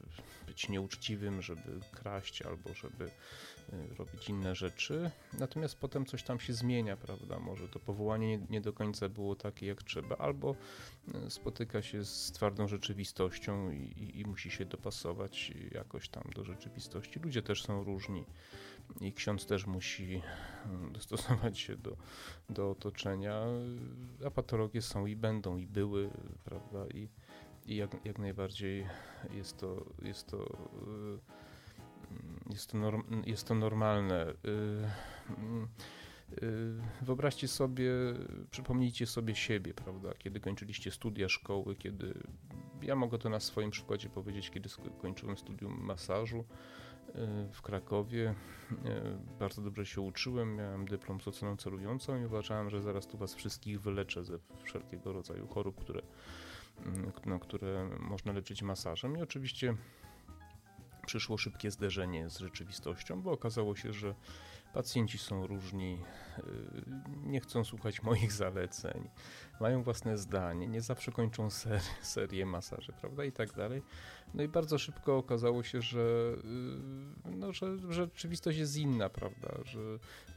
być 0.57 0.69
nieuczciwym, 0.69 1.43
żeby 1.43 1.81
kraść 1.93 2.43
albo 2.43 2.75
żeby 2.75 3.11
Y, 3.73 3.95
robić 3.95 4.29
inne 4.29 4.55
rzeczy, 4.55 5.11
natomiast 5.39 5.79
potem 5.79 6.07
coś 6.07 6.23
tam 6.23 6.41
się 6.41 6.53
zmienia, 6.53 6.97
prawda? 6.97 7.39
Może 7.39 7.69
to 7.69 7.81
powołanie 7.81 8.39
nie, 8.51 8.61
do 8.61 8.73
końca 8.73 9.09
było 9.09 9.37
takie 9.37 9.67
jak 9.67 9.83
trzeba, 9.83 10.17
albo 10.17 10.57
y, 11.27 11.31
spotyka 11.31 11.83
się 11.83 12.05
z 12.05 12.33
twardą 12.33 12.69
rzeczywistością 12.69 13.71
i, 13.71 13.77
i, 13.77 14.21
i, 14.21 14.25
musi 14.25 14.51
się 14.51 14.65
dopasować 14.65 15.53
jakoś 15.71 16.09
tam 16.09 16.23
do 16.35 16.45
rzeczywistości. 16.45 17.21
Ludzie 17.21 17.43
też 17.43 17.63
są 17.63 17.85
różni 17.85 18.25
i 19.01 19.13
ksiądz 19.13 19.47
też 19.47 19.67
musi 19.67 20.23
y, 20.89 20.93
dostosować 20.93 21.59
się 21.59 21.77
do, 21.77 21.97
do 22.51 22.71
otoczenia, 22.71 23.43
a 24.27 24.31
patologie 24.31 24.83
są 24.83 25.07
i 25.07 25.17
będą 25.17 25.57
i 25.57 25.67
były, 25.67 26.11
prawda? 26.45 26.87
I, 26.95 27.09
i 27.67 27.77
jak, 27.77 28.05
jak 28.05 28.19
najbardziej 28.19 28.87
jest 29.31 29.57
to, 29.57 29.85
jest 30.03 30.27
to 30.27 30.37
yy, 30.87 31.19
jest 32.51 32.71
to, 32.71 32.79
norm, 32.79 33.23
jest 33.27 33.49
to 33.49 33.55
normalne. 33.55 34.27
Y, 34.27 34.35
y, 36.43 36.45
y, 36.47 36.75
wyobraźcie 37.03 37.49
sobie, 37.49 37.91
przypomnijcie 38.51 39.07
sobie 39.07 39.35
siebie, 39.35 39.75
prawda? 39.75 40.15
Kiedy 40.19 40.41
kończyliście 40.41 40.91
studia 40.91 41.29
szkoły, 41.29 41.77
kiedy 41.77 42.15
ja 42.83 42.97
mogę 42.97 43.19
to 43.19 43.29
na 43.29 43.41
swoim 43.41 43.71
przykładzie 43.71 44.09
powiedzieć, 44.09 44.51
kiedy 44.51 44.69
kończyłem 44.99 45.37
studium 45.37 45.85
masażu 45.85 46.45
w 47.53 47.63
Krakowie. 47.63 48.35
Bardzo 49.39 49.63
dobrze 49.63 49.87
się 49.87 50.01
uczyłem, 50.01 50.57
miałem 50.57 50.89
dyplom 50.89 51.21
z 51.21 51.29
oceną 51.29 51.57
celującą 51.57 52.23
i 52.23 52.25
uważałem, 52.25 52.71
że 52.71 52.83
zaraz 52.83 53.07
tu 53.07 53.19
was 53.19 53.35
wszystkich 53.35 53.81
wyleczę 53.81 54.25
ze 54.25 54.39
wszelkiego 54.65 55.13
rodzaju 55.13 55.47
chorób, 55.47 55.81
które, 55.81 56.03
no, 57.27 57.39
które 57.39 57.91
można 58.01 58.33
leczyć 58.33 58.63
masażem. 58.63 59.17
I 59.17 59.23
oczywiście 59.23 59.75
przyszło 61.07 61.39
szybkie 61.39 61.71
zderzenie 61.71 62.31
z 62.31 62.39
rzeczywistością, 62.39 63.23
bo 63.23 63.33
okazało 63.33 63.77
się, 63.77 63.93
że 63.93 64.15
pacjenci 64.75 65.19
są 65.19 65.47
różni, 65.47 65.99
y, 66.39 66.43
nie 67.25 67.41
chcą 67.41 67.65
słuchać 67.65 68.03
moich 68.03 68.33
zaleceń, 68.45 69.09
mają 69.61 69.83
własne 69.83 70.19
zdanie, 70.19 70.67
nie 70.67 70.81
zawsze 70.81 71.13
kończą 71.13 71.51
ser, 71.51 71.81
serię 72.03 72.47
masaży, 72.47 72.93
prawda, 73.01 73.25
i 73.25 73.33
tak 73.33 73.53
dalej. 73.53 73.83
No 74.35 74.43
i 74.43 74.49
bardzo 74.49 74.79
szybko 74.79 75.17
okazało 75.17 75.63
się, 75.63 75.83
że, 75.83 76.37
y, 77.25 77.37
no, 77.37 77.53
że, 77.53 77.79
że 77.79 77.93
rzeczywistość 77.93 78.59
jest 78.59 78.77
inna, 78.77 79.09
prawda, 79.09 79.49
że 79.65 79.81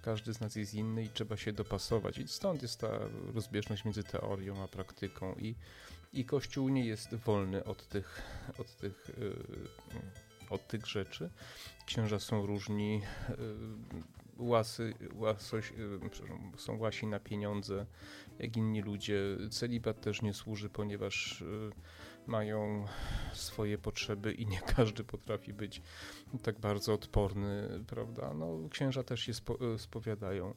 każdy 0.02 0.34
z 0.34 0.40
nas 0.40 0.56
jest 0.56 0.74
inny 0.74 1.04
i 1.04 1.10
trzeba 1.10 1.38
się 1.38 1.54
dopasować. 1.54 2.18
I 2.18 2.28
stąd 2.28 2.62
jest 2.62 2.80
ta 2.80 3.00
rozbieżność 3.34 3.86
między 3.86 4.04
teorią 4.04 4.64
a 4.64 4.68
praktyką 4.68 5.36
i, 5.36 5.56
i 6.14 6.26
Kościół 6.26 6.70
nie 6.70 6.86
jest 6.86 7.16
wolny 7.16 7.64
od 7.64 7.88
tych, 7.88 8.22
od 8.58 8.76
tych 8.76 9.12
yy, 9.18 9.90
od 10.50 10.68
tych 10.68 10.86
rzeczy. 10.88 11.30
Księża 11.86 12.20
są 12.20 12.46
różni, 12.46 13.02
y, 13.30 14.44
łasy, 14.44 14.94
łasoś, 15.14 15.72
y, 15.72 16.00
są 16.58 16.78
łasi 16.78 17.08
na 17.08 17.20
pieniądze, 17.20 17.86
jak 18.40 18.58
inni 18.58 18.82
ludzie. 18.82 19.22
Celibat 19.52 20.02
też 20.02 20.22
nie 20.22 20.34
służy, 20.34 20.70
ponieważ 20.70 21.42
y, 21.42 21.72
mają 22.28 22.86
swoje 23.34 23.78
potrzeby 23.78 24.34
i 24.34 24.46
nie 24.46 24.62
każdy 24.76 25.04
potrafi 25.04 25.54
być 25.54 25.82
tak 26.44 26.60
bardzo 26.60 26.94
odporny, 26.94 27.84
prawda? 27.88 28.34
No, 28.34 28.70
księża 28.70 29.04
też 29.04 29.20
się 29.20 29.34
spo, 29.34 29.58
spowiadają 29.78 30.54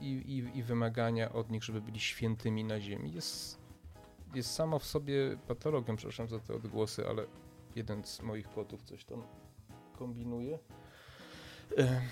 I, 0.00 0.06
i, 0.06 0.58
i 0.58 0.62
wymagania 0.62 1.32
od 1.32 1.50
nich, 1.50 1.64
żeby 1.64 1.80
byli 1.80 2.00
świętymi 2.00 2.64
na 2.64 2.80
ziemi 2.80 3.12
jest, 3.12 3.61
jest 4.34 4.54
sama 4.54 4.78
w 4.78 4.84
sobie 4.84 5.36
patologią, 5.48 5.96
przepraszam 5.96 6.28
za 6.28 6.38
te 6.38 6.54
odgłosy, 6.54 7.08
ale 7.08 7.26
jeden 7.76 8.04
z 8.04 8.22
moich 8.22 8.48
kotów 8.48 8.82
coś 8.82 9.04
tam 9.04 9.22
kombinuje. 9.98 10.58
E, 11.78 12.02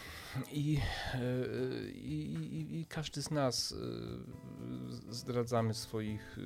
I, 0.53 0.79
e, 1.15 1.91
i, 1.91 2.35
i, 2.35 2.81
I, 2.81 2.87
każdy 2.87 3.23
z 3.23 3.31
nas 3.31 3.73
e, 5.09 5.13
zdradzamy 5.13 5.75
swoich 5.75 6.39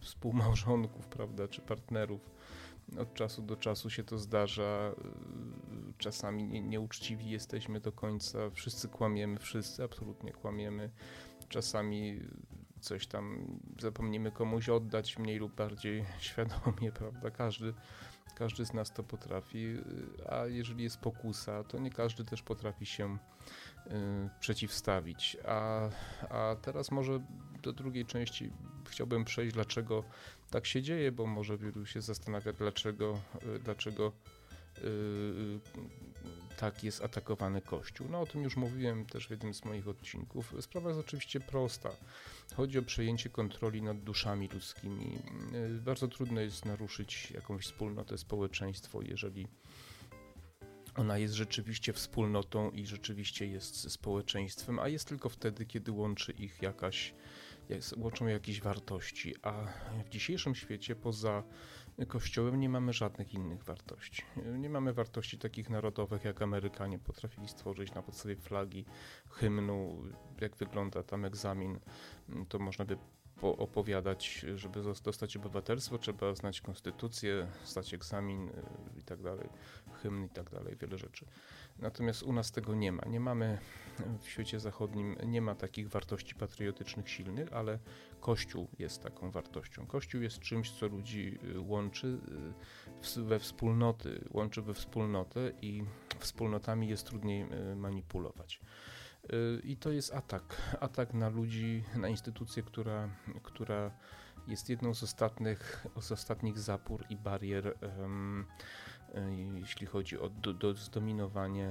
współmałżonków, 0.00 1.06
prawda, 1.06 1.48
czy 1.48 1.60
partnerów. 1.60 2.30
Od 2.98 3.14
czasu 3.14 3.42
do 3.42 3.56
czasu 3.56 3.90
się 3.90 4.04
to 4.04 4.18
zdarza. 4.18 4.94
Czasami 5.98 6.62
nieuczciwi 6.62 7.30
jesteśmy 7.30 7.80
do 7.80 7.92
końca. 7.92 8.50
Wszyscy 8.50 8.88
kłamiemy, 8.88 9.38
wszyscy 9.38 9.84
absolutnie 9.84 10.32
kłamiemy. 10.32 10.90
Czasami 11.48 12.20
coś 12.84 13.06
tam 13.06 13.58
zapomnimy 13.80 14.32
komuś 14.32 14.68
oddać, 14.68 15.18
mniej 15.18 15.38
lub 15.38 15.54
bardziej 15.54 16.04
świadomie, 16.18 16.92
prawda? 16.92 17.30
Każdy, 17.30 17.74
każdy 18.34 18.66
z 18.66 18.72
nas 18.72 18.92
to 18.92 19.02
potrafi, 19.02 19.76
a 20.28 20.46
jeżeli 20.46 20.84
jest 20.84 20.98
pokusa, 20.98 21.64
to 21.64 21.78
nie 21.78 21.90
każdy 21.90 22.24
też 22.24 22.42
potrafi 22.42 22.86
się 22.86 23.18
y, 23.86 23.90
przeciwstawić. 24.40 25.36
A, 25.48 25.88
a 26.30 26.56
teraz 26.62 26.90
może 26.90 27.20
do 27.62 27.72
drugiej 27.72 28.06
części 28.06 28.50
chciałbym 28.88 29.24
przejść, 29.24 29.54
dlaczego 29.54 30.04
tak 30.50 30.66
się 30.66 30.82
dzieje, 30.82 31.12
bo 31.12 31.26
może 31.26 31.58
wielu 31.58 31.86
się 31.86 32.00
zastanawia, 32.00 32.52
dlaczego, 32.52 33.18
y, 33.56 33.58
dlaczego 33.58 34.12
y, 34.78 35.60
tak 36.56 36.84
jest 36.84 37.04
atakowany 37.04 37.60
Kościół. 37.60 38.06
No 38.10 38.20
o 38.20 38.26
tym 38.26 38.42
już 38.42 38.56
mówiłem 38.56 39.06
też 39.06 39.26
w 39.26 39.30
jednym 39.30 39.54
z 39.54 39.64
moich 39.64 39.88
odcinków. 39.88 40.54
Sprawa 40.60 40.88
jest 40.88 41.00
oczywiście 41.00 41.40
prosta. 41.40 41.90
Chodzi 42.54 42.78
o 42.78 42.82
przejęcie 42.82 43.30
kontroli 43.30 43.82
nad 43.82 44.00
duszami 44.00 44.48
ludzkimi. 44.48 45.18
Y, 45.54 45.80
bardzo 45.80 46.08
trudno 46.08 46.40
jest 46.40 46.64
naruszyć 46.64 47.30
jakąś 47.30 47.64
wspólnotę, 47.64 48.18
społeczeństwo, 48.18 49.02
jeżeli 49.02 49.48
ona 50.96 51.18
jest 51.18 51.34
rzeczywiście 51.34 51.92
wspólnotą 51.92 52.70
i 52.70 52.86
rzeczywiście 52.86 53.46
jest 53.46 53.90
społeczeństwem, 53.90 54.78
a 54.78 54.88
jest 54.88 55.08
tylko 55.08 55.28
wtedy, 55.28 55.66
kiedy 55.66 55.92
łączy 55.92 56.32
ich 56.32 56.62
jakaś, 56.62 57.14
łączą 57.96 58.26
jakieś 58.26 58.60
wartości. 58.60 59.34
A 59.42 59.66
w 60.04 60.08
dzisiejszym 60.08 60.54
świecie 60.54 60.96
poza 60.96 61.42
Kościołem 62.08 62.60
nie 62.60 62.68
mamy 62.68 62.92
żadnych 62.92 63.34
innych 63.34 63.64
wartości. 63.64 64.22
Nie 64.58 64.70
mamy 64.70 64.92
wartości 64.92 65.38
takich 65.38 65.70
narodowych, 65.70 66.24
jak 66.24 66.42
Amerykanie 66.42 66.98
potrafili 66.98 67.48
stworzyć 67.48 67.94
na 67.94 68.02
podstawie 68.02 68.36
flagi, 68.36 68.84
hymnu, 69.30 70.02
jak 70.40 70.56
wygląda 70.56 71.02
tam 71.02 71.24
egzamin. 71.24 71.78
To 72.48 72.58
można 72.58 72.84
by 72.84 72.96
opowiadać, 73.42 74.46
żeby 74.54 74.82
dostać 75.04 75.36
obywatelstwo, 75.36 75.98
trzeba 75.98 76.34
znać 76.34 76.60
konstytucję, 76.60 77.46
zdać 77.64 77.94
egzamin 77.94 78.48
y, 78.48 78.52
i 78.98 79.02
tak 79.02 79.22
dalej, 79.22 79.48
hymn 80.04 80.24
i 80.24 80.28
tak 80.28 80.50
dalej, 80.50 80.76
wiele 80.80 80.98
rzeczy. 80.98 81.26
Natomiast 81.78 82.22
u 82.22 82.32
nas 82.32 82.52
tego 82.52 82.74
nie 82.74 82.92
ma. 82.92 83.02
Nie 83.06 83.20
mamy 83.20 83.58
w 84.20 84.28
świecie 84.28 84.60
zachodnim, 84.60 85.16
nie 85.26 85.42
ma 85.42 85.54
takich 85.54 85.88
wartości 85.88 86.34
patriotycznych 86.34 87.10
silnych, 87.10 87.52
ale 87.52 87.78
Kościół 88.20 88.68
jest 88.78 89.02
taką 89.02 89.30
wartością. 89.30 89.86
Kościół 89.86 90.22
jest 90.22 90.38
czymś, 90.38 90.70
co 90.70 90.86
ludzi 90.88 91.38
y, 91.44 91.60
łączy 91.60 92.18
y, 93.16 93.22
we 93.22 93.38
wspólnoty, 93.38 94.24
łączy 94.30 94.62
we 94.62 94.74
wspólnotę 94.74 95.52
i 95.62 95.84
wspólnotami 96.18 96.88
jest 96.88 97.06
trudniej 97.06 97.46
manipulować. 97.76 98.60
I 99.64 99.76
to 99.76 99.92
jest 99.92 100.14
atak. 100.14 100.76
Atak 100.80 101.14
na 101.14 101.28
ludzi, 101.28 101.84
na 101.96 102.08
instytucję, 102.08 102.62
która, 102.62 103.08
która 103.42 103.90
jest 104.46 104.70
jedną 104.70 104.94
z 104.94 105.02
ostatnich, 105.02 105.86
z 106.00 106.12
ostatnich 106.12 106.58
zapór 106.58 107.04
i 107.10 107.16
barier, 107.16 107.76
um, 107.98 108.46
jeśli 109.54 109.86
chodzi 109.86 110.18
o 110.18 110.28
do, 110.28 110.54
do 110.54 110.74
zdominowanie 110.74 111.66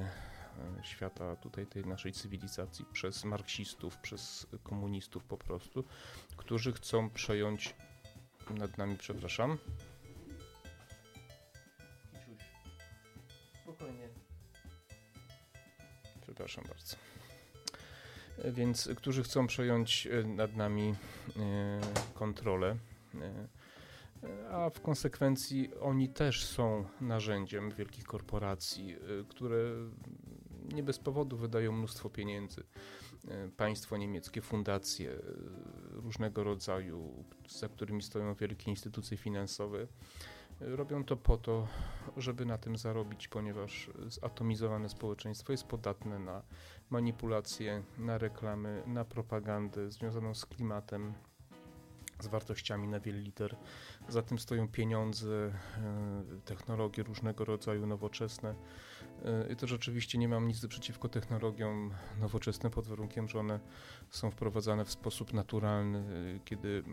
e, 0.79 0.83
świata 0.83 1.35
tutaj 1.35 1.67
tej 1.67 1.85
naszej 1.85 2.13
cywilizacji 2.13 2.85
przez 2.93 3.25
marksistów, 3.25 3.97
przez 3.97 4.47
komunistów 4.63 5.23
po 5.23 5.37
prostu, 5.37 5.83
którzy 6.37 6.73
chcą 6.73 7.09
przejąć 7.09 7.75
nad 8.49 8.77
nami, 8.77 8.97
przepraszam. 8.97 9.57
Spokojnie. 13.63 14.09
Przepraszam 16.21 16.63
bardzo 16.67 16.95
więc 18.45 18.89
którzy 18.97 19.23
chcą 19.23 19.47
przejąć 19.47 20.07
e, 20.07 20.23
nad 20.23 20.55
nami 20.55 20.95
e, 21.37 21.79
kontrolę. 22.13 22.75
A 24.53 24.69
w 24.69 24.81
konsekwencji 24.81 25.71
oni 25.81 26.09
też 26.09 26.45
są 26.45 26.85
narzędziem 27.01 27.71
wielkich 27.71 28.03
korporacji, 28.03 28.95
które 29.29 29.57
nie 30.73 30.83
bez 30.83 30.99
powodu 30.99 31.37
wydają 31.37 31.71
mnóstwo 31.71 32.09
pieniędzy. 32.09 32.63
Państwo 33.57 33.97
niemieckie, 33.97 34.41
fundacje 34.41 35.19
różnego 35.91 36.43
rodzaju, 36.43 37.25
za 37.49 37.69
którymi 37.69 38.01
stoją 38.01 38.35
wielkie 38.35 38.71
instytucje 38.71 39.17
finansowe, 39.17 39.87
Robią 40.59 41.03
to 41.03 41.17
po 41.17 41.37
to, 41.37 41.67
żeby 42.17 42.45
na 42.45 42.57
tym 42.57 42.77
zarobić, 42.77 43.27
ponieważ 43.27 43.89
zatomizowane 44.07 44.89
społeczeństwo 44.89 45.51
jest 45.51 45.63
podatne 45.63 46.19
na 46.19 46.41
manipulacje, 46.89 47.83
na 47.97 48.17
reklamy, 48.17 48.83
na 48.87 49.05
propagandę 49.05 49.91
związaną 49.91 50.35
z 50.35 50.45
klimatem, 50.45 51.13
z 52.19 52.27
wartościami 52.27 52.87
na 52.87 52.99
wiele 52.99 53.19
liter. 53.19 53.55
Za 54.09 54.21
tym 54.21 54.39
stoją 54.39 54.67
pieniądze, 54.67 55.27
e, 55.37 55.51
technologie 56.45 57.03
różnego 57.03 57.45
rodzaju 57.45 57.87
nowoczesne. 57.87 58.55
E, 59.25 59.53
I 59.53 59.55
to 59.55 59.67
rzeczywiście 59.67 60.17
nie 60.17 60.27
mam 60.27 60.47
nic 60.47 60.67
przeciwko 60.67 61.09
technologiom 61.09 61.91
nowoczesnym 62.19 62.71
pod 62.71 62.87
warunkiem, 62.87 63.27
że 63.27 63.39
one 63.39 63.59
są 64.09 64.31
wprowadzane 64.31 64.85
w 64.85 64.91
sposób 64.91 65.33
naturalny, 65.33 65.99
e, 66.35 66.39
kiedy 66.39 66.83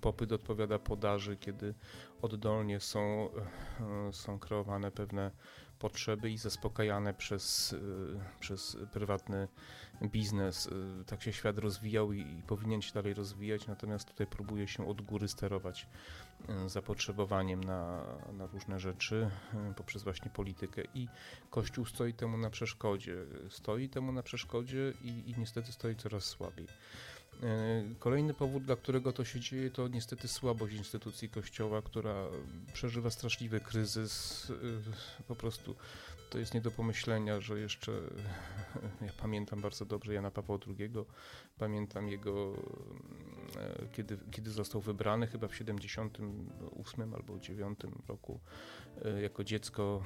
popyt 0.00 0.32
odpowiada 0.32 0.78
podaży, 0.78 1.36
kiedy 1.36 1.74
oddolnie 2.22 2.80
są, 2.80 3.28
są 4.12 4.38
kreowane 4.38 4.90
pewne 4.90 5.30
potrzeby 5.78 6.30
i 6.30 6.38
zaspokajane 6.38 7.14
przez, 7.14 7.72
y, 7.72 7.78
przez 8.40 8.76
prywatny 8.92 9.48
biznes. 10.02 10.66
Y, 10.66 11.04
tak 11.06 11.22
się 11.22 11.32
świat 11.32 11.58
rozwijał 11.58 12.12
i, 12.12 12.20
i 12.20 12.42
powinien 12.46 12.82
się 12.82 12.92
dalej 12.92 13.14
rozwijać, 13.14 13.66
natomiast 13.66 14.08
tutaj 14.08 14.26
próbuje 14.26 14.68
się 14.68 14.88
od 14.88 15.02
góry 15.02 15.28
sterować 15.28 15.86
y, 16.66 16.68
zapotrzebowaniem 16.68 17.64
na, 17.64 18.02
na 18.32 18.46
różne 18.46 18.80
rzeczy 18.80 19.30
poprzez 19.76 20.02
właśnie 20.02 20.30
politykę 20.30 20.82
i 20.94 21.08
Kościół 21.50 21.86
stoi 21.86 22.14
temu 22.14 22.38
na 22.38 22.50
przeszkodzie. 22.50 23.16
Stoi 23.50 23.88
temu 23.88 24.12
na 24.12 24.22
przeszkodzie 24.22 24.92
i, 25.02 25.30
i 25.30 25.34
niestety 25.38 25.72
stoi 25.72 25.96
coraz 25.96 26.24
słabiej. 26.24 26.66
E, 27.42 27.84
kolejny 27.98 28.34
powód, 28.34 28.64
dla 28.64 28.76
którego 28.76 29.12
to 29.12 29.24
się 29.24 29.40
dzieje, 29.40 29.70
to 29.70 29.88
niestety 29.88 30.28
słabość 30.28 30.74
instytucji 30.74 31.28
Kościoła, 31.28 31.82
która 31.82 32.26
przeżywa 32.72 33.10
straszliwy 33.10 33.60
kryzys. 33.60 34.46
E, 35.20 35.24
po 35.28 35.36
prostu 35.36 35.74
to 36.30 36.38
jest 36.38 36.54
nie 36.54 36.60
do 36.60 36.70
pomyślenia, 36.70 37.40
że 37.40 37.60
jeszcze 37.60 37.92
ja 39.06 39.12
pamiętam 39.20 39.60
bardzo 39.60 39.84
dobrze 39.84 40.14
Jana 40.14 40.30
Pawła 40.30 40.58
II, 40.66 40.90
pamiętam 41.58 42.08
jego, 42.08 42.54
e, 43.56 43.86
kiedy, 43.92 44.18
kiedy 44.30 44.50
został 44.50 44.80
wybrany, 44.80 45.26
chyba 45.26 45.48
w 45.48 45.56
78 45.56 47.14
albo 47.14 47.38
9 47.38 47.78
roku, 48.08 48.40
jako 49.22 49.44
dziecko 49.44 50.02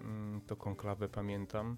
mm, 0.00 0.40
to 0.40 0.56
konklawę 0.56 1.08
pamiętam. 1.08 1.76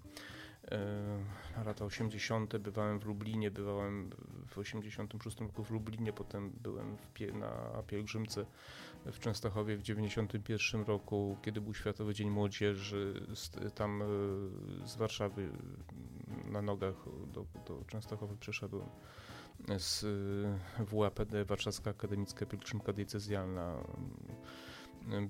E, 0.70 1.64
lata 1.64 1.84
80. 1.84 2.56
bywałem 2.56 2.98
w 2.98 3.04
Lublinie, 3.04 3.50
bywałem 3.50 4.10
w 4.46 4.58
86 4.58 5.40
roku 5.40 5.64
w 5.64 5.70
Lublinie, 5.70 6.12
potem 6.12 6.50
byłem 6.62 6.96
na 7.32 7.82
pielgrzymce 7.86 8.46
w 9.04 9.18
Częstochowie 9.18 9.76
w 9.76 9.82
91 9.82 10.82
roku, 10.82 11.36
kiedy 11.42 11.60
był 11.60 11.74
Światowy 11.74 12.14
Dzień 12.14 12.30
Młodzieży, 12.30 13.26
tam 13.74 14.02
e, 14.02 14.06
z 14.88 14.96
Warszawy 14.96 15.48
na 16.44 16.62
nogach 16.62 16.94
do, 17.26 17.46
do 17.66 17.84
Częstochowy 17.86 18.36
przeszedłem 18.36 18.88
z 19.78 20.04
e, 20.04 20.84
WAPD, 20.96 21.44
Warszawska 21.44 21.90
Akademicka 21.90 22.46
Pielgrzymka 22.46 22.92
Diecezjalna. 22.92 23.76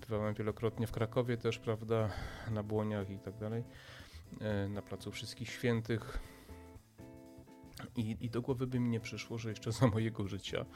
Bywałem 0.01 0.35
wielokrotnie 0.35 0.87
w 0.87 0.92
Krakowie 0.92 1.37
też, 1.37 1.59
prawda, 1.59 2.11
na 2.51 2.62
Błoniach 2.62 3.11
i 3.11 3.18
tak 3.18 3.37
dalej. 3.38 3.64
E, 4.40 4.68
na 4.68 4.82
Placu 4.82 5.12
Wszystkich 5.12 5.50
Świętych. 5.50 6.18
I, 7.96 8.16
I, 8.20 8.31
do 8.31 8.42
głowy 8.42 8.66
by 8.66 8.81
mi 8.81 8.88
nie 8.88 9.01
przyszło, 9.01 9.38
że 9.38 9.51
jeszcze 9.51 9.72
za 9.72 9.87
mojego 9.87 10.29
życia 10.29 10.66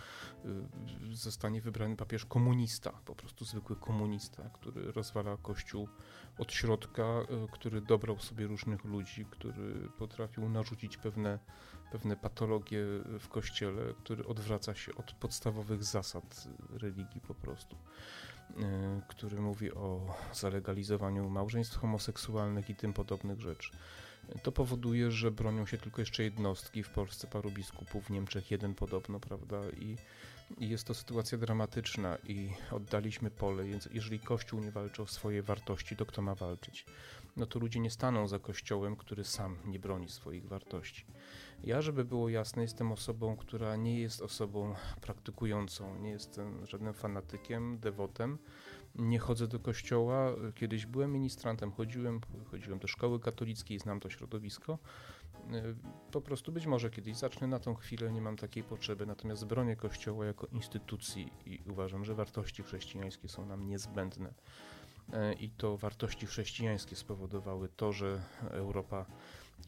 y, 1.11 1.17
zostanie 1.17 1.61
wybrany 1.61 1.97
papież 1.97 2.25
komunista, 2.25 2.93
po 3.05 3.15
prostu 3.15 3.45
zwykły 3.45 3.77
komunista, 3.77 4.51
który 4.51 4.93
rozwala 4.93 5.37
kościół 5.37 5.89
od 6.39 6.53
środka, 6.53 7.03
y, 7.03 7.49
który 7.53 7.81
dobrał 7.81 8.19
sobie 8.19 8.47
różnych 8.47 8.85
ludzi, 8.85 9.27
który 9.31 9.89
potrafił 9.99 10.49
narzucić 10.49 10.97
pewne, 10.97 11.39
pewne 11.93 12.17
patologie 12.17 12.85
w 13.21 13.29
kościele, 13.29 13.95
który 13.95 14.27
odwraca 14.27 14.75
się 14.75 14.95
od 14.95 15.13
podstawowych 15.13 15.85
zasad 15.85 16.49
religii 16.71 17.21
po 17.21 17.35
prostu. 17.35 17.77
Y, 18.51 19.03
który 19.09 19.41
mówi 19.41 19.73
o 19.73 20.15
zalegalizowaniu 20.33 21.31
małżeństw 21.31 21.79
homoseksualnych 21.79 22.71
i 22.71 22.75
tym 22.75 22.93
podobnych 22.93 23.41
rzeczy. 23.41 23.71
To 24.43 24.53
powoduje, 24.53 25.11
że 25.11 25.31
bronią 25.31 25.67
się 25.67 25.79
tylko 25.79 26.03
jeszcze 26.03 26.23
jednostki, 26.23 26.83
w 26.83 26.91
Polsce 26.91 27.27
paru 27.27 27.51
biskupów, 27.51 28.05
w 28.05 28.11
Niemczech 28.11 28.51
jeden 28.51 28.75
podobno, 28.75 29.21
prawda? 29.21 29.61
I, 29.71 29.97
I, 30.59 30.69
jest 30.69 30.85
to 30.85 30.95
sytuacja 30.95 31.39
dramatyczna 31.39 32.19
i 32.29 32.51
oddaliśmy 32.71 33.31
pole, 33.31 33.65
więc 33.65 33.89
jeżeli 33.93 34.21
Kościół 34.21 34.61
nie 34.61 34.71
walczy 34.71 35.03
o 35.03 35.07
swoje 35.07 35.43
wartości, 35.43 35.97
to 35.97 36.07
kto 36.07 36.23
ma 36.23 36.35
walczyć? 36.35 36.87
no 37.37 37.47
to 37.47 37.59
ludzie 37.59 37.81
nie 37.81 37.91
staną 37.91 38.29
za 38.29 38.39
kościołem, 38.39 38.97
który 38.97 39.25
sam 39.25 39.57
nie 39.65 39.79
broni 39.79 40.09
swoich 40.09 40.49
wartości. 40.49 41.05
Ja, 41.65 41.83
żeby 41.83 42.05
było 42.05 42.29
jasne, 42.29 42.63
jestem 42.63 42.93
osobą, 42.93 43.37
która 43.37 43.77
nie 43.77 44.01
jest 44.01 44.23
osobą 44.23 44.75
praktykującą, 45.01 45.99
nie 45.99 46.11
jestem 46.11 46.67
żadnym 46.67 46.95
fanatykiem, 46.95 47.79
dewotem. 47.79 48.39
Nie 48.95 49.19
chodzę 49.19 49.49
do 49.49 49.59
kościoła. 49.59 50.33
Kiedyś 50.55 50.87
byłem 50.87 51.13
ministrantem, 51.13 51.73
chodziłem, 51.73 52.21
chodziłem 52.51 52.79
do 52.79 52.89
szkoły 52.89 53.21
katolickiej, 53.21 53.79
znam 53.79 54.01
to 54.01 54.11
środowisko. 54.11 54.79
Po 56.13 56.21
prostu 56.21 56.53
być 56.53 56.67
może 56.67 56.91
kiedyś 56.91 57.17
zacznę 57.17 57.47
na 57.47 57.59
tą 57.59 57.75
chwilę, 57.75 58.13
nie 58.13 58.21
mam 58.21 58.37
takiej 58.37 58.63
potrzeby, 58.63 59.07
natomiast 59.07 59.47
bronię 59.47 59.77
Kościoła 59.77 60.27
jako 60.27 60.47
instytucji 60.47 61.33
i 61.47 61.63
uważam, 61.71 62.05
że 62.05 62.15
wartości 62.15 62.63
chrześcijańskie 62.63 63.29
są 63.29 63.47
nam 63.47 63.67
niezbędne. 63.67 64.35
I 65.41 65.51
to 65.51 65.77
wartości 65.77 66.27
chrześcijańskie 66.27 66.97
spowodowały 66.97 67.69
to, 67.69 67.93
że 67.93 68.23
Europa 68.51 69.07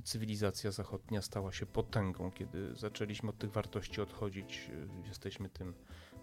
i 0.00 0.02
cywilizacja 0.02 0.70
zachodnia 0.70 1.22
stała 1.22 1.52
się 1.52 1.66
potęgą. 1.66 2.30
Kiedy 2.30 2.74
zaczęliśmy 2.74 3.30
od 3.30 3.38
tych 3.38 3.52
wartości 3.52 4.00
odchodzić, 4.00 4.70
jesteśmy 5.04 5.48
tym, 5.48 5.74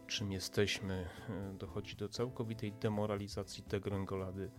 czym 0.09 0.31
jesteśmy, 0.31 1.09
dochodzi 1.53 1.95
do 1.95 2.09
całkowitej 2.09 2.71
demoralizacji, 2.71 3.63
degrengolady, 3.63 4.51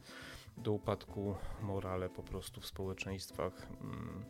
do 0.56 0.72
upadku 0.72 1.34
morale 1.62 2.08
po 2.08 2.22
prostu 2.22 2.60
w 2.60 2.66
społeczeństwach. 2.66 3.68
Mm, 3.80 4.24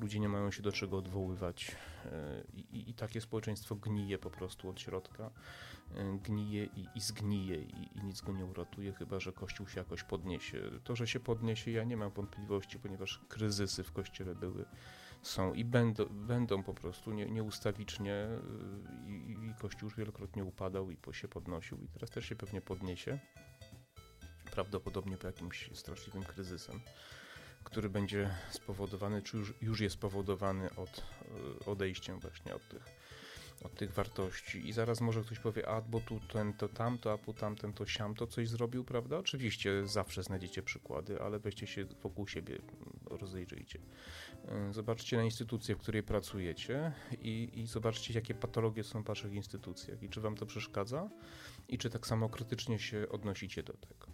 ludzie 0.00 0.20
nie 0.20 0.28
mają 0.28 0.50
się 0.50 0.62
do 0.62 0.72
czego 0.72 0.98
odwoływać 0.98 1.76
e, 2.04 2.44
i, 2.54 2.90
i 2.90 2.94
takie 2.94 3.20
społeczeństwo 3.20 3.74
gnije 3.74 4.18
po 4.18 4.30
prostu 4.30 4.68
od 4.68 4.80
środka. 4.80 5.30
E, 5.94 6.18
gnije 6.18 6.64
i, 6.64 6.86
i 6.94 7.00
zgnije 7.00 7.62
i, 7.62 7.98
i, 7.98 8.04
nic 8.04 8.20
go 8.20 8.32
nie 8.32 8.44
uratuje, 8.44 8.92
chyba 8.92 9.20
że 9.20 9.32
Kościół 9.32 9.68
się 9.68 9.80
jakoś 9.80 10.02
podniesie. 10.02 10.70
To, 10.84 10.96
że 10.96 11.06
się 11.06 11.20
podniesie, 11.20 11.70
ja 11.70 11.84
nie 11.84 11.96
mam 11.96 12.10
wątpliwości, 12.10 12.78
ponieważ 12.78 13.20
kryzysy 13.28 13.84
w 13.84 13.92
Kościele 13.92 14.34
były, 14.34 14.64
są 15.24 15.54
i 15.54 15.64
będą, 15.64 16.04
będą 16.04 16.62
po 16.62 16.74
prostu 16.74 17.12
nie, 17.12 17.26
nieustawicznie 17.26 18.14
e, 18.14 18.38
i, 19.06 19.32
i 19.50 19.54
Kościół 19.60 19.86
już 19.86 19.96
wielokrotnie 19.96 20.44
upadał 20.44 20.90
i 20.90 20.96
po, 20.96 21.12
się 21.12 21.28
podnosił 21.28 21.78
i 21.78 21.88
teraz 21.88 22.10
też 22.10 22.26
się 22.26 22.36
pewnie 22.36 22.60
podniesie. 22.60 23.18
Prawdopodobnie 24.50 25.16
po 25.16 25.26
jakimś 25.26 25.70
straszliwym 25.74 26.22
kryzysem 26.22 26.80
który 27.64 27.88
będzie 27.88 28.30
spowodowany, 28.50 29.22
czy 29.22 29.36
już, 29.36 29.54
już 29.62 29.80
jest 29.80 29.94
spowodowany 29.94 30.74
od 30.76 31.02
e, 31.62 31.66
odejściem 31.66 32.20
właśnie 32.20 32.54
od 32.54 32.68
tych, 32.68 32.84
od 33.62 33.74
tych 33.74 33.92
wartości. 33.92 34.68
I 34.68 34.72
zaraz 34.72 35.00
może 35.00 35.22
ktoś 35.22 35.38
powie, 35.38 35.68
a 35.68 35.80
bo 35.80 36.00
tu 36.00 36.20
ten 36.20 36.52
to 36.52 36.68
tamto, 36.68 37.12
a 37.12 37.18
tu 37.18 37.32
tamten 37.32 37.72
to 37.72 37.86
siam 37.86 38.14
to 38.14 38.26
coś 38.26 38.48
zrobił, 38.48 38.84
prawda? 38.84 39.18
Oczywiście 39.18 39.86
zawsze 39.86 40.22
znajdziecie 40.22 40.62
przykłady, 40.62 41.20
ale 41.20 41.38
weźcie 41.38 41.66
się 41.66 41.84
wokół 41.84 42.28
siebie, 42.28 42.58
rozejrzyjcie. 43.16 43.78
E, 44.48 44.72
zobaczcie 44.72 45.16
na 45.16 45.24
instytucję, 45.24 45.74
w 45.74 45.78
której 45.78 46.02
pracujecie 46.02 46.92
i, 47.20 47.50
i 47.54 47.66
zobaczcie, 47.66 48.14
jakie 48.14 48.34
patologie 48.34 48.84
są 48.84 49.02
w 49.02 49.06
waszych 49.06 49.32
instytucjach 49.32 50.02
i 50.02 50.08
czy 50.08 50.20
wam 50.20 50.36
to 50.36 50.46
przeszkadza 50.46 51.10
i 51.68 51.78
czy 51.78 51.90
tak 51.90 52.06
samo 52.06 52.28
krytycznie 52.28 52.78
się 52.78 53.08
odnosicie 53.08 53.62
do 53.62 53.72
tego. 53.72 54.06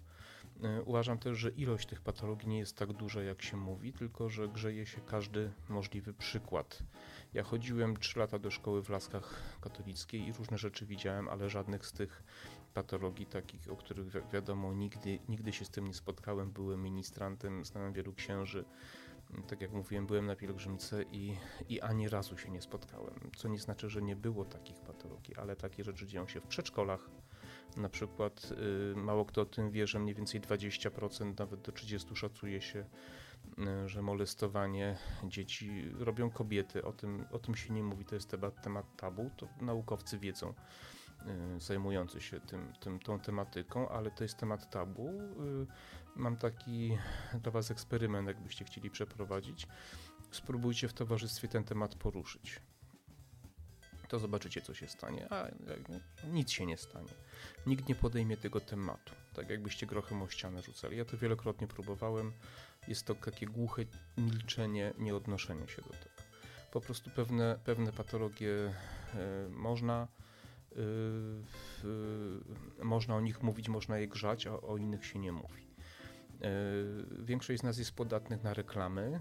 E, 0.63 0.83
uważam 0.83 1.19
też, 1.19 1.39
że 1.39 1.51
ilość 1.51 1.87
tych 1.87 2.01
patologii 2.01 2.49
nie 2.49 2.59
jest 2.59 2.77
tak 2.77 2.93
duża, 2.93 3.23
jak 3.23 3.43
się 3.43 3.57
mówi, 3.57 3.93
tylko 3.93 4.29
że 4.29 4.49
grzeje 4.49 4.87
się 4.87 5.01
każdy 5.01 5.53
możliwy 5.69 6.15
przykład. 6.15 6.83
Ja 7.35 7.43
chodziłem 7.43 7.97
3 7.97 8.19
lata 8.19 8.39
do 8.39 8.51
szkoły 8.51 8.83
w 8.83 8.89
Laskach 8.89 9.43
Katolickiej 9.61 10.29
i 10.29 10.33
różne 10.33 10.59
rzeczy 10.59 10.87
widziałem, 10.87 11.29
ale 11.29 11.51
żadnych 11.51 11.87
z 11.87 11.93
tych 11.93 12.23
patologii, 12.75 13.27
takich, 13.27 13.71
o 13.71 13.77
których 13.77 14.09
wi 14.09 14.21
wiadomo, 14.33 14.75
nigdy, 14.75 15.19
nigdy 15.29 15.53
się 15.53 15.65
z 15.65 15.71
tym 15.71 15.87
nie 15.87 15.95
spotkałem. 15.95 16.51
Byłem 16.53 16.83
ministrantem, 16.83 17.65
znałem 17.65 17.93
wielu 17.93 18.13
księży. 18.13 18.65
Tak 19.49 19.61
jak 19.61 19.73
mówiłem, 19.73 20.07
byłem 20.07 20.27
na 20.27 20.37
pielgrzymce 20.37 21.03
i, 21.03 21.37
i 21.69 21.81
ani 21.81 22.09
razu 22.09 22.39
się 22.39 22.51
nie 22.51 22.63
spotkałem. 22.63 23.31
Co 23.37 23.49
nie 23.49 23.59
znaczy, 23.59 23.91
że 23.91 24.03
nie 24.03 24.17
było 24.17 24.45
takich 24.45 24.81
patologii, 24.81 25.37
ale 25.37 25.57
takie 25.57 25.85
rzeczy 25.85 26.07
dzieją 26.07 26.29
się 26.29 26.41
w 26.41 26.47
przedszkolach, 26.47 27.11
na 27.77 27.89
przykład 27.89 28.53
y, 28.93 28.97
mało 28.97 29.25
kto 29.25 29.41
o 29.43 29.45
tym 29.45 29.71
wie, 29.71 29.87
że 29.87 29.99
mniej 29.99 30.15
więcej 30.15 30.41
20%, 30.41 31.39
nawet 31.39 31.61
do 31.61 31.73
30% 31.73 32.15
szacuje 32.15 32.61
się, 32.61 32.85
y, 33.85 33.89
że 33.89 34.03
molestowanie 34.03 34.97
dzieci 35.25 35.85
robią 35.99 36.31
kobiety. 36.31 36.85
O 36.85 36.93
tym, 36.93 37.25
o 37.33 37.39
tym 37.39 37.55
się 37.55 37.75
nie 37.75 37.83
mówi, 37.83 38.05
to 38.05 38.15
jest 38.15 38.31
temat, 38.31 38.63
temat 38.63 38.97
tabu, 38.97 39.31
to 39.37 39.49
naukowcy 39.61 40.19
wiedzą 40.19 40.55
zajmujący 41.59 42.21
się 42.21 42.41
tym, 42.41 42.73
tym, 42.81 43.01
tą 43.01 43.21
tematyką, 43.21 43.89
ale 43.89 44.11
to 44.11 44.25
jest 44.25 44.37
temat 44.37 44.71
tabu. 44.71 45.13
Mam 46.17 46.37
taki 46.37 46.99
dla 47.43 47.53
Was 47.53 47.71
eksperyment, 47.71 48.29
jakbyście 48.29 48.65
chcieli 48.65 48.91
przeprowadzić. 48.91 49.67
Spróbujcie 50.31 50.89
w 50.89 50.93
towarzystwie 50.93 51.49
ten 51.49 51.65
temat 51.65 51.95
poruszyć 51.95 52.61
to 54.11 54.19
zobaczycie, 54.19 54.63
co 54.63 54.75
się 54.75 54.89
stanie. 54.89 55.33
A 55.33 55.49
nic 56.27 56.51
się 56.51 56.67
nie 56.67 56.77
stanie. 56.77 57.09
Nikt 57.67 57.89
nie 57.89 57.95
podejmie 57.95 58.37
tego 58.37 58.61
tematu, 58.61 59.15
tak 59.35 59.51
jakbyście 59.51 59.87
grochem 59.87 60.23
o 60.23 60.29
ścianę 60.29 60.63
rzucali. 60.63 60.97
Ja 60.97 61.05
to 61.05 61.17
wielokrotnie 61.17 61.67
próbowałem. 61.67 62.33
Jest 62.89 63.07
to 63.07 63.15
takie 63.15 63.47
głuche 63.47 63.85
milczenie, 64.19 64.93
nieodnoszenie 64.99 65.69
się 65.69 65.83
do 65.83 65.89
tego. 65.89 66.23
Po 66.73 66.81
prostu 66.81 67.11
pewne, 67.11 67.59
pewne 67.65 67.93
patologie 67.93 68.75
y, 69.47 69.51
można. 69.51 70.09
Y, 70.77 72.85
można 72.85 73.17
o 73.17 73.21
nich 73.21 73.43
mówić, 73.43 73.69
można 73.69 73.99
je 73.99 74.09
grzać, 74.09 74.47
a 74.47 74.61
o 74.61 74.77
innych 74.77 75.07
się 75.07 75.19
nie 75.19 75.33
mówi. 75.33 75.71
E, 76.43 77.25
większość 77.25 77.61
z 77.61 77.63
nas 77.63 77.79
jest 77.79 77.93
podatnych 77.93 78.43
na 78.43 78.55
reklamy. 78.55 79.21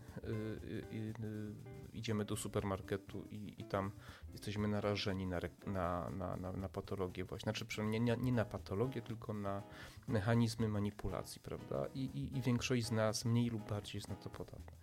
Idziemy 1.94 2.26
do 2.26 2.36
supermarketu 2.36 3.26
i, 3.32 3.54
i 3.58 3.64
tam 3.64 3.92
jesteśmy 4.32 4.68
narażeni 4.68 5.28
na, 5.28 5.40
na, 5.66 6.10
na, 6.10 6.52
na, 6.52 6.70
patologię 6.70 7.26
właśnie. 7.26 7.44
Znaczy 7.44 7.66
przynajmniej 7.66 8.02
nie, 8.02 8.18
nie 8.18 8.32
na 8.32 8.46
patologię, 8.46 9.02
tylko 9.02 9.34
na 9.34 9.64
mechanizmy 10.08 10.68
manipulacji, 10.68 11.42
prawda? 11.42 11.86
I, 11.94 12.00
i, 12.00 12.38
I 12.38 12.42
większość 12.42 12.86
z 12.86 12.92
nas 12.92 13.26
mniej 13.26 13.50
lub 13.50 13.70
bardziej 13.70 13.98
jest 13.98 14.08
na 14.08 14.16
to 14.16 14.30
podatna. 14.30 14.78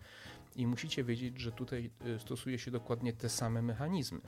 I 0.57 0.67
musicie 0.67 1.05
wiedzieć, 1.05 1.41
że 1.41 1.53
tutaj 1.53 1.91
stosuje 2.19 2.59
się 2.59 2.71
dokładnie 2.71 3.13
te 3.13 3.29
same 3.29 3.63
mechanizmy 3.63 4.21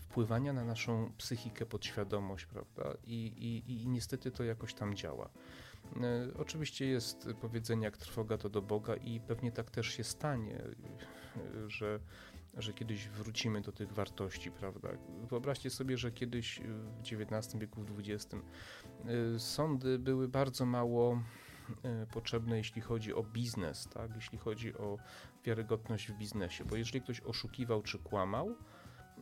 wpływania 0.00 0.52
na 0.52 0.64
naszą 0.64 1.12
psychikę, 1.18 1.66
podświadomość, 1.66 2.46
prawda? 2.46 2.96
I, 3.04 3.26
i, 3.26 3.82
I 3.82 3.88
niestety 3.88 4.30
to 4.30 4.44
jakoś 4.44 4.74
tam 4.74 4.94
działa. 4.94 5.30
E, 5.96 6.28
oczywiście 6.38 6.86
jest 6.86 7.28
powiedzenie, 7.40 7.84
jak 7.84 7.96
trwoga 7.96 8.38
to 8.38 8.48
do 8.48 8.62
Boga, 8.62 8.96
i 8.96 9.20
pewnie 9.20 9.52
tak 9.52 9.70
też 9.70 9.86
się 9.86 10.04
stanie, 10.04 10.54
e, 10.56 11.70
że, 11.70 12.00
że 12.56 12.72
kiedyś 12.72 13.08
wrócimy 13.08 13.60
do 13.60 13.72
tych 13.72 13.92
wartości, 13.92 14.50
prawda? 14.50 14.88
Wyobraźcie 15.28 15.70
sobie, 15.70 15.98
że 15.98 16.12
kiedyś 16.12 16.60
w 16.60 17.00
XIX 17.00 17.56
wieku, 17.56 17.82
w 17.82 17.98
XX, 17.98 18.36
sądy 19.38 19.98
były 19.98 20.28
bardzo 20.28 20.66
mało 20.66 21.22
potrzebne, 22.12 22.56
jeśli 22.56 22.82
chodzi 22.82 23.14
o 23.14 23.22
biznes, 23.22 23.88
tak? 23.88 24.14
jeśli 24.14 24.38
chodzi 24.38 24.74
o 24.74 24.98
wiarygodność 25.44 26.08
w 26.08 26.18
biznesie, 26.18 26.64
bo 26.64 26.76
jeżeli 26.76 27.00
ktoś 27.00 27.20
oszukiwał 27.20 27.82
czy 27.82 27.98
kłamał, 27.98 28.56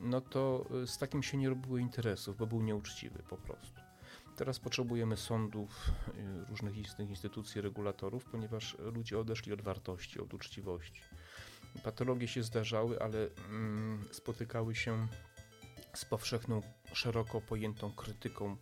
no 0.00 0.20
to 0.20 0.66
z 0.87 0.98
takim 0.98 1.22
się 1.22 1.38
nie 1.38 1.48
robiło 1.48 1.78
interesów, 1.78 2.37
bo 2.37 2.46
był 2.46 2.62
nieuczciwy 2.62 3.22
po 3.28 3.37
prostu. 3.37 3.80
Teraz 4.37 4.59
potrzebujemy 4.59 5.16
sądów, 5.16 5.90
y, 6.09 6.44
różnych 6.48 6.74
instytucji, 6.98 7.61
regulatorów, 7.61 8.24
ponieważ 8.24 8.76
ludzie 8.78 9.18
odeszli 9.18 9.52
od 9.52 9.62
wartości, 9.62 10.20
od 10.20 10.35
uczciwości. 10.35 11.00
Patologie 11.83 12.28
się 12.28 12.42
zdarzały, 12.42 13.02
ale 13.02 13.28
mm, 13.48 14.04
spotykały 14.11 14.74
się 14.74 15.07
z 15.94 16.04
powszechną, 16.04 16.62
szeroko 16.92 17.40
pojętą 17.40 17.92
krytyką 17.92 18.57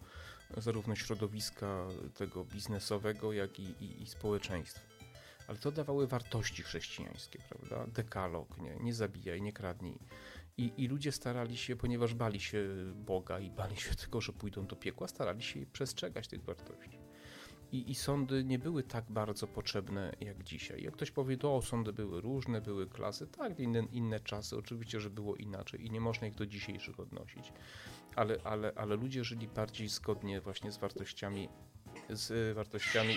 zarówno 0.57 0.97
środowiska 0.97 1.89
tego 2.15 2.45
biznesowego, 2.45 3.33
jak 3.33 3.61
i, 3.61 3.85
i, 3.85 4.03
i 4.03 4.07
społeczeństwa. 4.07 4.81
Ale 5.49 5.59
to 5.59 5.73
dawały 5.73 6.07
wartości 6.07 6.63
chrześcijańskie, 6.63 7.39
prawda? 7.49 7.87
Dekalog, 7.93 8.59
nie, 8.59 8.77
nie 8.77 8.95
zabijaj, 8.95 9.43
nie 9.43 9.53
kradnij, 9.53 9.99
i, 10.59 10.73
I 10.77 10.89
ludzie 10.89 11.13
starali 11.13 11.57
się, 11.57 11.77
ponieważ 11.77 12.15
bali 12.15 12.41
się 12.41 12.69
Boga 12.95 13.41
i 13.41 13.51
bali 13.51 13.77
się 13.77 13.95
tego, 13.95 14.21
że 14.21 14.33
pójdą 14.33 14.67
do 14.67 14.77
piekła, 14.77 15.09
starali 15.09 15.43
się 15.43 15.67
przestrzegać 15.73 16.29
tych 16.29 16.45
wartości. 16.45 16.99
I, 17.73 17.91
I, 17.91 17.95
sądy 17.95 18.45
nie 18.45 18.59
były 18.59 18.83
tak 18.83 19.05
bardzo 19.09 19.47
potrzebne 19.47 20.13
jak 20.21 20.45
dzisiaj. 20.45 20.83
Jak 20.83 20.95
ktoś 20.95 21.11
powie, 21.11 21.37
to 21.37 21.63
sądy 21.63 21.93
były 21.93 22.21
różne, 22.21 22.61
były 22.61 22.87
klasy, 22.87 23.27
tak, 23.27 23.61
inne, 23.61 23.87
inne 23.93 24.21
czasy, 24.21 24.57
oczywiście, 24.57 25.01
że 25.01 25.11
było 25.11 25.37
inaczej 25.37 25.87
i 25.87 25.91
nie 25.91 26.01
można 26.01 26.27
ich 26.27 26.35
do 26.35 26.47
dzisiejszych 26.47 27.01
odnosić. 27.01 27.53
Ale, 28.17 28.37
ale, 28.45 28.73
ale 28.77 28.97
ludzie 28.97 29.25
żyli 29.25 29.49
bardziej 29.49 29.89
zgodnie 29.89 30.41
właśnie 30.41 30.73
z 30.73 30.79
wartościami, 30.79 31.49
z 32.11 32.55
wartościami 32.57 33.15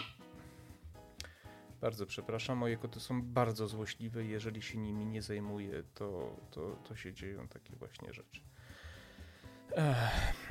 bardzo 1.86 2.06
przepraszam, 2.06 2.58
moje 2.58 2.78
koty 2.78 3.00
są 3.00 3.22
bardzo 3.22 3.68
złośliwe 3.68 4.26
jeżeli 4.26 4.62
się 4.62 4.78
nimi 4.78 5.06
nie 5.06 5.22
zajmuję, 5.22 5.84
to, 5.94 6.36
to, 6.52 6.76
to 6.84 6.96
się 6.96 7.14
dzieją 7.14 7.48
takie 7.48 7.76
właśnie 7.76 8.14
rzeczy. 8.14 8.42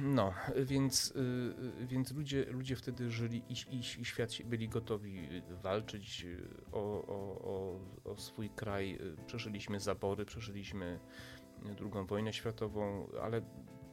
No, 0.00 0.34
więc, 0.64 1.10
y, 1.10 1.86
więc 1.86 2.12
ludzie, 2.12 2.44
ludzie 2.44 2.76
wtedy 2.76 3.10
żyli 3.10 3.42
i, 3.48 3.76
i, 3.76 3.78
i 3.78 4.04
świat 4.04 4.30
byli 4.44 4.68
gotowi 4.68 5.28
walczyć 5.62 6.26
o, 6.72 7.06
o, 7.06 7.40
o, 7.44 7.80
o 8.10 8.16
swój 8.16 8.50
kraj. 8.50 8.98
Przeżyliśmy 9.26 9.80
zabory, 9.80 10.24
przeżyliśmy 10.24 11.00
II 11.64 12.06
wojnę 12.06 12.32
światową, 12.32 13.08
ale 13.22 13.42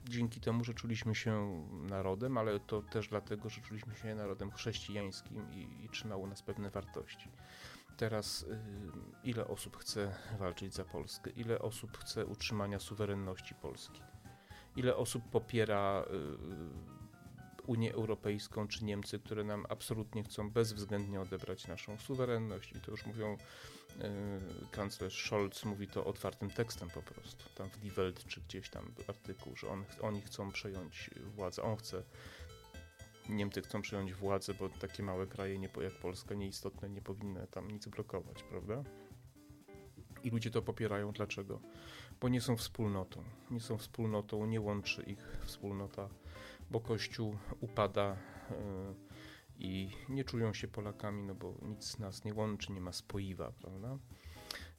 dzięki 0.10 0.40
temu, 0.40 0.64
że 0.64 0.74
czuliśmy 0.74 1.16
się 1.16 1.64
narodem, 1.72 2.38
ale 2.38 2.60
to 2.60 2.82
też 2.82 3.08
dlatego, 3.08 3.50
że 3.50 3.62
czuliśmy 3.62 3.96
się 3.96 4.16
narodem 4.16 4.52
chrześcijańskim 4.52 5.52
i, 5.52 5.86
i 5.86 5.90
trzymało 5.90 6.28
nas 6.28 6.44
pewne 6.44 6.70
wartości. 6.70 7.30
Teraz 7.98 8.44
y, 8.44 8.60
ile 9.24 9.48
osób 9.48 9.78
chce 9.78 10.16
walczyć 10.40 10.74
za 10.74 10.86
Polskę? 10.86 11.30
Ile 11.30 11.60
osób 11.60 11.98
chce 11.98 12.26
utrzymania 12.26 12.80
suwerenności 12.80 13.56
Polski? 13.56 14.02
Ile 14.76 14.96
osób 14.96 15.24
popiera 15.30 16.06
y, 17.64 17.68
Unię 17.68 17.94
Europejską 17.94 18.68
czy 18.68 18.86
Niemcy, 18.86 19.20
które 19.20 19.44
nam 19.44 19.66
absolutnie 19.70 20.24
chcą 20.24 20.50
bezwzględnie 20.50 21.22
odebrać 21.22 21.68
naszą 21.68 21.98
suwerenność? 21.98 22.72
I 22.72 22.82
to 22.82 22.92
już 22.92 23.06
mówią 23.06 23.38
kanclerz 24.72 25.26
Scholz 25.26 25.66
mówi 25.66 25.88
to 25.88 26.06
otwartym 26.06 26.50
tekstem 26.50 26.90
po 26.90 27.02
prostu, 27.02 27.46
tam 27.56 27.70
w 27.70 27.78
Die 27.78 27.92
Welt 27.92 28.26
czy 28.28 28.42
gdzieś 28.42 28.70
tam 28.70 28.94
artykuł, 29.08 29.56
że 29.56 29.68
on, 29.68 29.86
oni 30.02 30.22
chcą 30.22 30.52
przejąć 30.52 31.10
władzę, 31.36 31.64
on 31.64 31.78
chce, 31.78 32.04
Niemcy 33.30 33.62
chcą 33.62 33.82
przejąć 33.82 34.14
władzę, 34.14 34.54
bo 34.54 34.70
takie 34.70 35.04
małe 35.04 35.28
kraje 35.28 35.60
nie, 35.60 35.70
jak 35.82 35.94
Polska 35.94 36.36
nieistotne 36.36 36.90
nie 36.90 37.02
powinny 37.02 37.48
tam 37.48 37.72
nic 37.72 37.88
blokować, 37.88 38.44
prawda? 38.44 38.84
I 40.24 40.30
ludzie 40.30 40.52
to 40.52 40.62
popierają. 40.62 41.12
Dlaczego? 41.12 41.60
Bo 42.22 42.30
nie 42.30 42.42
są 42.42 42.58
wspólnotą. 42.58 43.24
Nie 43.52 43.60
są 43.60 43.78
wspólnotą, 43.78 44.46
nie 44.46 44.62
łączy 44.62 45.04
ich 45.04 45.38
wspólnota, 45.46 46.10
bo 46.72 46.80
Kościół 46.80 47.38
upada. 47.60 48.18
Yy, 48.50 49.11
i 49.62 49.92
nie 50.10 50.24
czują 50.24 50.54
się 50.54 50.68
Polakami, 50.68 51.24
no 51.24 51.36
bo 51.36 51.56
nic 51.62 52.00
nas 52.00 52.26
nie 52.26 52.34
łączy, 52.34 52.72
nie 52.72 52.82
ma 52.82 52.92
spoiwa, 52.92 53.52
prawda? 53.52 53.98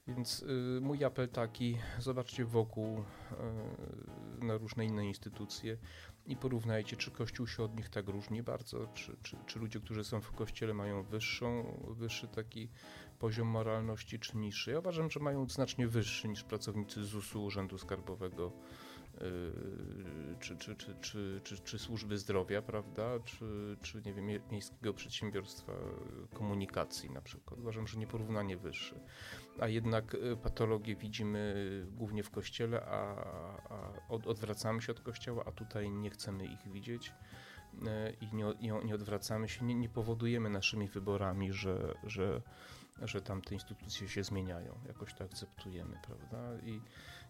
Więc 0.07 0.41
y, 0.41 0.79
mój 0.81 1.03
apel 1.03 1.29
taki, 1.29 1.77
zobaczcie 1.99 2.45
wokół 2.45 2.99
y, 2.99 4.45
na 4.45 4.57
różne 4.57 4.85
inne 4.85 5.07
instytucje 5.07 5.77
i 6.25 6.35
porównajcie, 6.35 6.97
czy 6.97 7.11
Kościół 7.11 7.47
się 7.47 7.63
od 7.63 7.75
nich 7.75 7.89
tak 7.89 8.07
różni 8.07 8.43
bardzo, 8.43 8.87
czy, 8.93 9.17
czy, 9.23 9.37
czy 9.45 9.59
ludzie, 9.59 9.79
którzy 9.79 10.03
są 10.03 10.21
w 10.21 10.31
Kościele 10.31 10.73
mają 10.73 11.03
wyższą, 11.03 11.79
wyższy 11.97 12.27
taki 12.27 12.69
poziom 13.19 13.47
moralności, 13.47 14.19
czy 14.19 14.37
niższy. 14.37 14.71
Ja 14.71 14.79
uważam, 14.79 15.11
że 15.11 15.19
mają 15.19 15.49
znacznie 15.49 15.87
wyższy 15.87 16.27
niż 16.27 16.43
pracownicy 16.43 17.03
ZUS-u, 17.03 17.43
Urzędu 17.43 17.77
Skarbowego, 17.77 18.51
czy, 20.39 20.57
czy, 20.57 20.75
czy, 20.75 20.95
czy, 21.01 21.41
czy, 21.43 21.57
czy 21.57 21.79
służby 21.79 22.17
zdrowia, 22.17 22.61
prawda, 22.61 23.19
czy, 23.25 23.77
czy 23.81 24.01
nie 24.05 24.13
wiem, 24.13 24.25
miejskiego 24.51 24.93
przedsiębiorstwa 24.93 25.73
komunikacji 26.33 27.09
na 27.09 27.21
przykład. 27.21 27.59
Uważam, 27.59 27.87
że 27.87 27.97
nieporównanie 27.97 28.57
wyższe. 28.57 28.99
A 29.59 29.67
jednak 29.67 30.13
y, 30.13 30.37
patologię 30.43 30.95
widzimy 30.95 31.55
głównie 31.91 32.23
w 32.23 32.29
kościele, 32.29 32.85
a, 32.85 33.15
a 33.69 33.93
odwracamy 34.07 34.81
się 34.81 34.91
od 34.91 34.99
kościoła, 34.99 35.43
a 35.45 35.51
tutaj 35.51 35.91
nie 35.91 36.09
chcemy 36.09 36.45
ich 36.45 36.71
widzieć 36.71 37.07
y, 37.07 37.13
i 38.21 38.35
nie, 38.35 38.45
nie, 38.61 38.83
nie 38.85 38.95
odwracamy 38.95 39.49
się, 39.49 39.65
nie, 39.65 39.75
nie 39.75 39.89
powodujemy 39.89 40.49
naszymi 40.49 40.87
wyborami, 40.87 41.53
że, 41.53 41.95
że, 42.03 42.41
że 43.01 43.21
tamte 43.21 43.53
instytucje 43.53 44.09
się 44.09 44.23
zmieniają. 44.23 44.79
Jakoś 44.87 45.13
to 45.13 45.23
akceptujemy, 45.23 45.99
prawda? 46.07 46.59
I, 46.63 46.81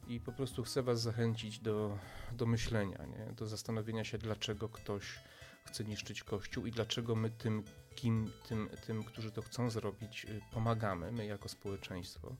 i 0.08 0.20
po 0.20 0.32
prostu 0.32 0.64
chcę 0.64 0.84
Was 0.84 1.02
zachęcić 1.02 1.60
do, 1.60 1.98
do 2.32 2.46
myślenia, 2.46 3.06
nie? 3.06 3.34
do 3.34 3.48
zastanowienia 3.48 4.04
się, 4.04 4.18
dlaczego 4.18 4.70
ktoś 4.70 5.20
chce 5.66 5.84
niszczyć 5.84 6.24
Kościół 6.24 6.66
i 6.66 6.72
dlaczego 6.72 7.16
my 7.16 7.30
tym, 7.30 7.64
kim, 7.96 8.32
tym, 8.48 8.70
tym, 8.86 9.04
którzy 9.04 9.32
to 9.32 9.42
chcą 9.42 9.70
zrobić, 9.70 10.26
y, 10.26 10.42
pomagamy, 10.52 11.12
my 11.12 11.26
jako 11.26 11.50
społeczeństwo, 11.50 12.36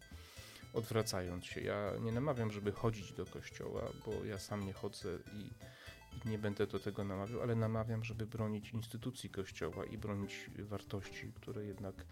odwracając 0.74 1.46
się. 1.46 1.62
Ja 1.62 1.92
nie 2.02 2.12
namawiam, 2.12 2.52
żeby 2.52 2.72
chodzić 2.72 3.14
do 3.14 3.26
Kościoła, 3.26 3.82
bo 4.06 4.26
ja 4.26 4.40
sam 4.40 4.66
nie 4.66 4.74
chodzę 4.74 5.10
i, 5.34 5.50
nie 6.26 6.38
będę 6.38 6.68
do 6.68 6.80
tego 6.80 7.04
namawiał, 7.04 7.42
ale 7.42 7.56
namawiam, 7.56 8.04
żeby 8.04 8.26
bronić 8.26 8.72
instytucji 8.72 9.30
Kościoła 9.30 9.86
i 9.86 9.98
bronić 9.98 10.50
wartości, 10.60 11.32
które 11.36 11.66
jednak 11.66 12.06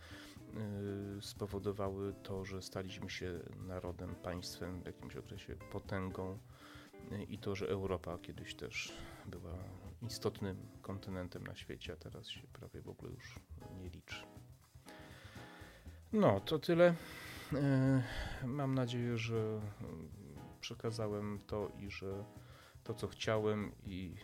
Y, 0.58 1.22
spowodowały 1.22 2.14
to, 2.24 2.46
że 2.46 2.62
staliśmy 2.62 3.10
się 3.10 3.40
narodem, 3.68 4.16
państwem 4.16 4.82
w 4.82 4.86
jakimś 4.86 5.16
okresie, 5.16 5.56
potęgą 5.72 6.38
y, 7.12 7.24
i 7.24 7.38
to, 7.38 7.56
że 7.56 7.68
Europa 7.68 8.18
kiedyś 8.22 8.56
też 8.56 8.94
była 9.26 9.54
istotnym 10.02 10.58
kontynentem 10.82 11.48
na 11.48 11.56
świecie, 11.56 11.94
a 11.94 11.96
teraz 11.96 12.28
się 12.28 12.42
prawie 12.54 12.82
w 12.82 12.90
ogóle 12.90 13.12
już 13.12 13.40
nie 13.82 13.90
liczy. 13.90 14.26
No, 16.14 16.40
to 16.40 16.60
tyle. 16.60 16.96
Y, 18.44 18.48
mam 18.48 18.76
nadzieję, 18.76 19.18
że 19.18 19.62
przekazałem 20.62 21.40
to 21.48 21.72
i 21.80 21.92
że 21.92 22.24
to, 22.94 23.00
co 23.00 23.08
chciałem 23.08 23.72
i, 23.86 24.16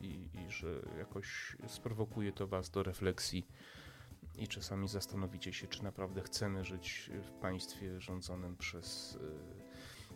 i, 0.00 0.28
i 0.34 0.50
że 0.50 0.82
jakoś 0.98 1.56
sprowokuje 1.66 2.32
to 2.32 2.46
Was 2.46 2.70
do 2.70 2.82
refleksji 2.82 3.46
i 4.38 4.48
czasami 4.48 4.88
zastanowicie 4.88 5.52
się, 5.52 5.66
czy 5.66 5.84
naprawdę 5.84 6.22
chcemy 6.22 6.64
żyć 6.64 7.10
w 7.22 7.30
państwie 7.30 8.00
rządzonym 8.00 8.56
przez 8.56 9.18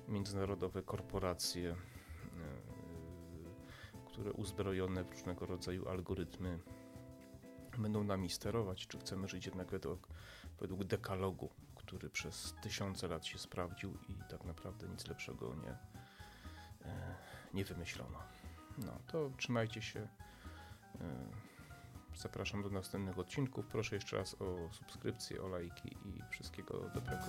e, 0.08 0.12
międzynarodowe 0.12 0.82
korporacje, 0.82 1.70
e, 1.70 1.76
które 4.06 4.32
uzbrojone 4.32 5.04
w 5.04 5.10
różnego 5.10 5.46
rodzaju 5.46 5.88
algorytmy 5.88 6.58
będą 7.78 8.04
nami 8.04 8.30
sterować, 8.30 8.86
czy 8.86 8.98
chcemy 8.98 9.28
żyć 9.28 9.46
jednak 9.46 9.70
według, 9.70 10.08
według 10.60 10.84
dekalogu, 10.84 11.50
który 11.74 12.10
przez 12.10 12.54
tysiące 12.62 13.08
lat 13.08 13.26
się 13.26 13.38
sprawdził 13.38 13.94
i 14.08 14.14
tak 14.30 14.44
naprawdę 14.44 14.88
nic 14.88 15.08
lepszego 15.08 15.54
nie, 15.54 15.99
nie 17.54 17.64
wymyślono. 17.64 18.18
No 18.78 18.92
to 19.06 19.30
trzymajcie 19.36 19.82
się. 19.82 20.08
Zapraszam 22.16 22.62
do 22.62 22.70
następnych 22.70 23.18
odcinków. 23.18 23.66
Proszę 23.66 23.94
jeszcze 23.94 24.16
raz 24.16 24.34
o 24.34 24.72
subskrypcję, 24.72 25.42
o 25.42 25.48
lajki 25.48 25.88
i 25.88 26.22
wszystkiego 26.30 26.90
dobrego. 26.94 27.24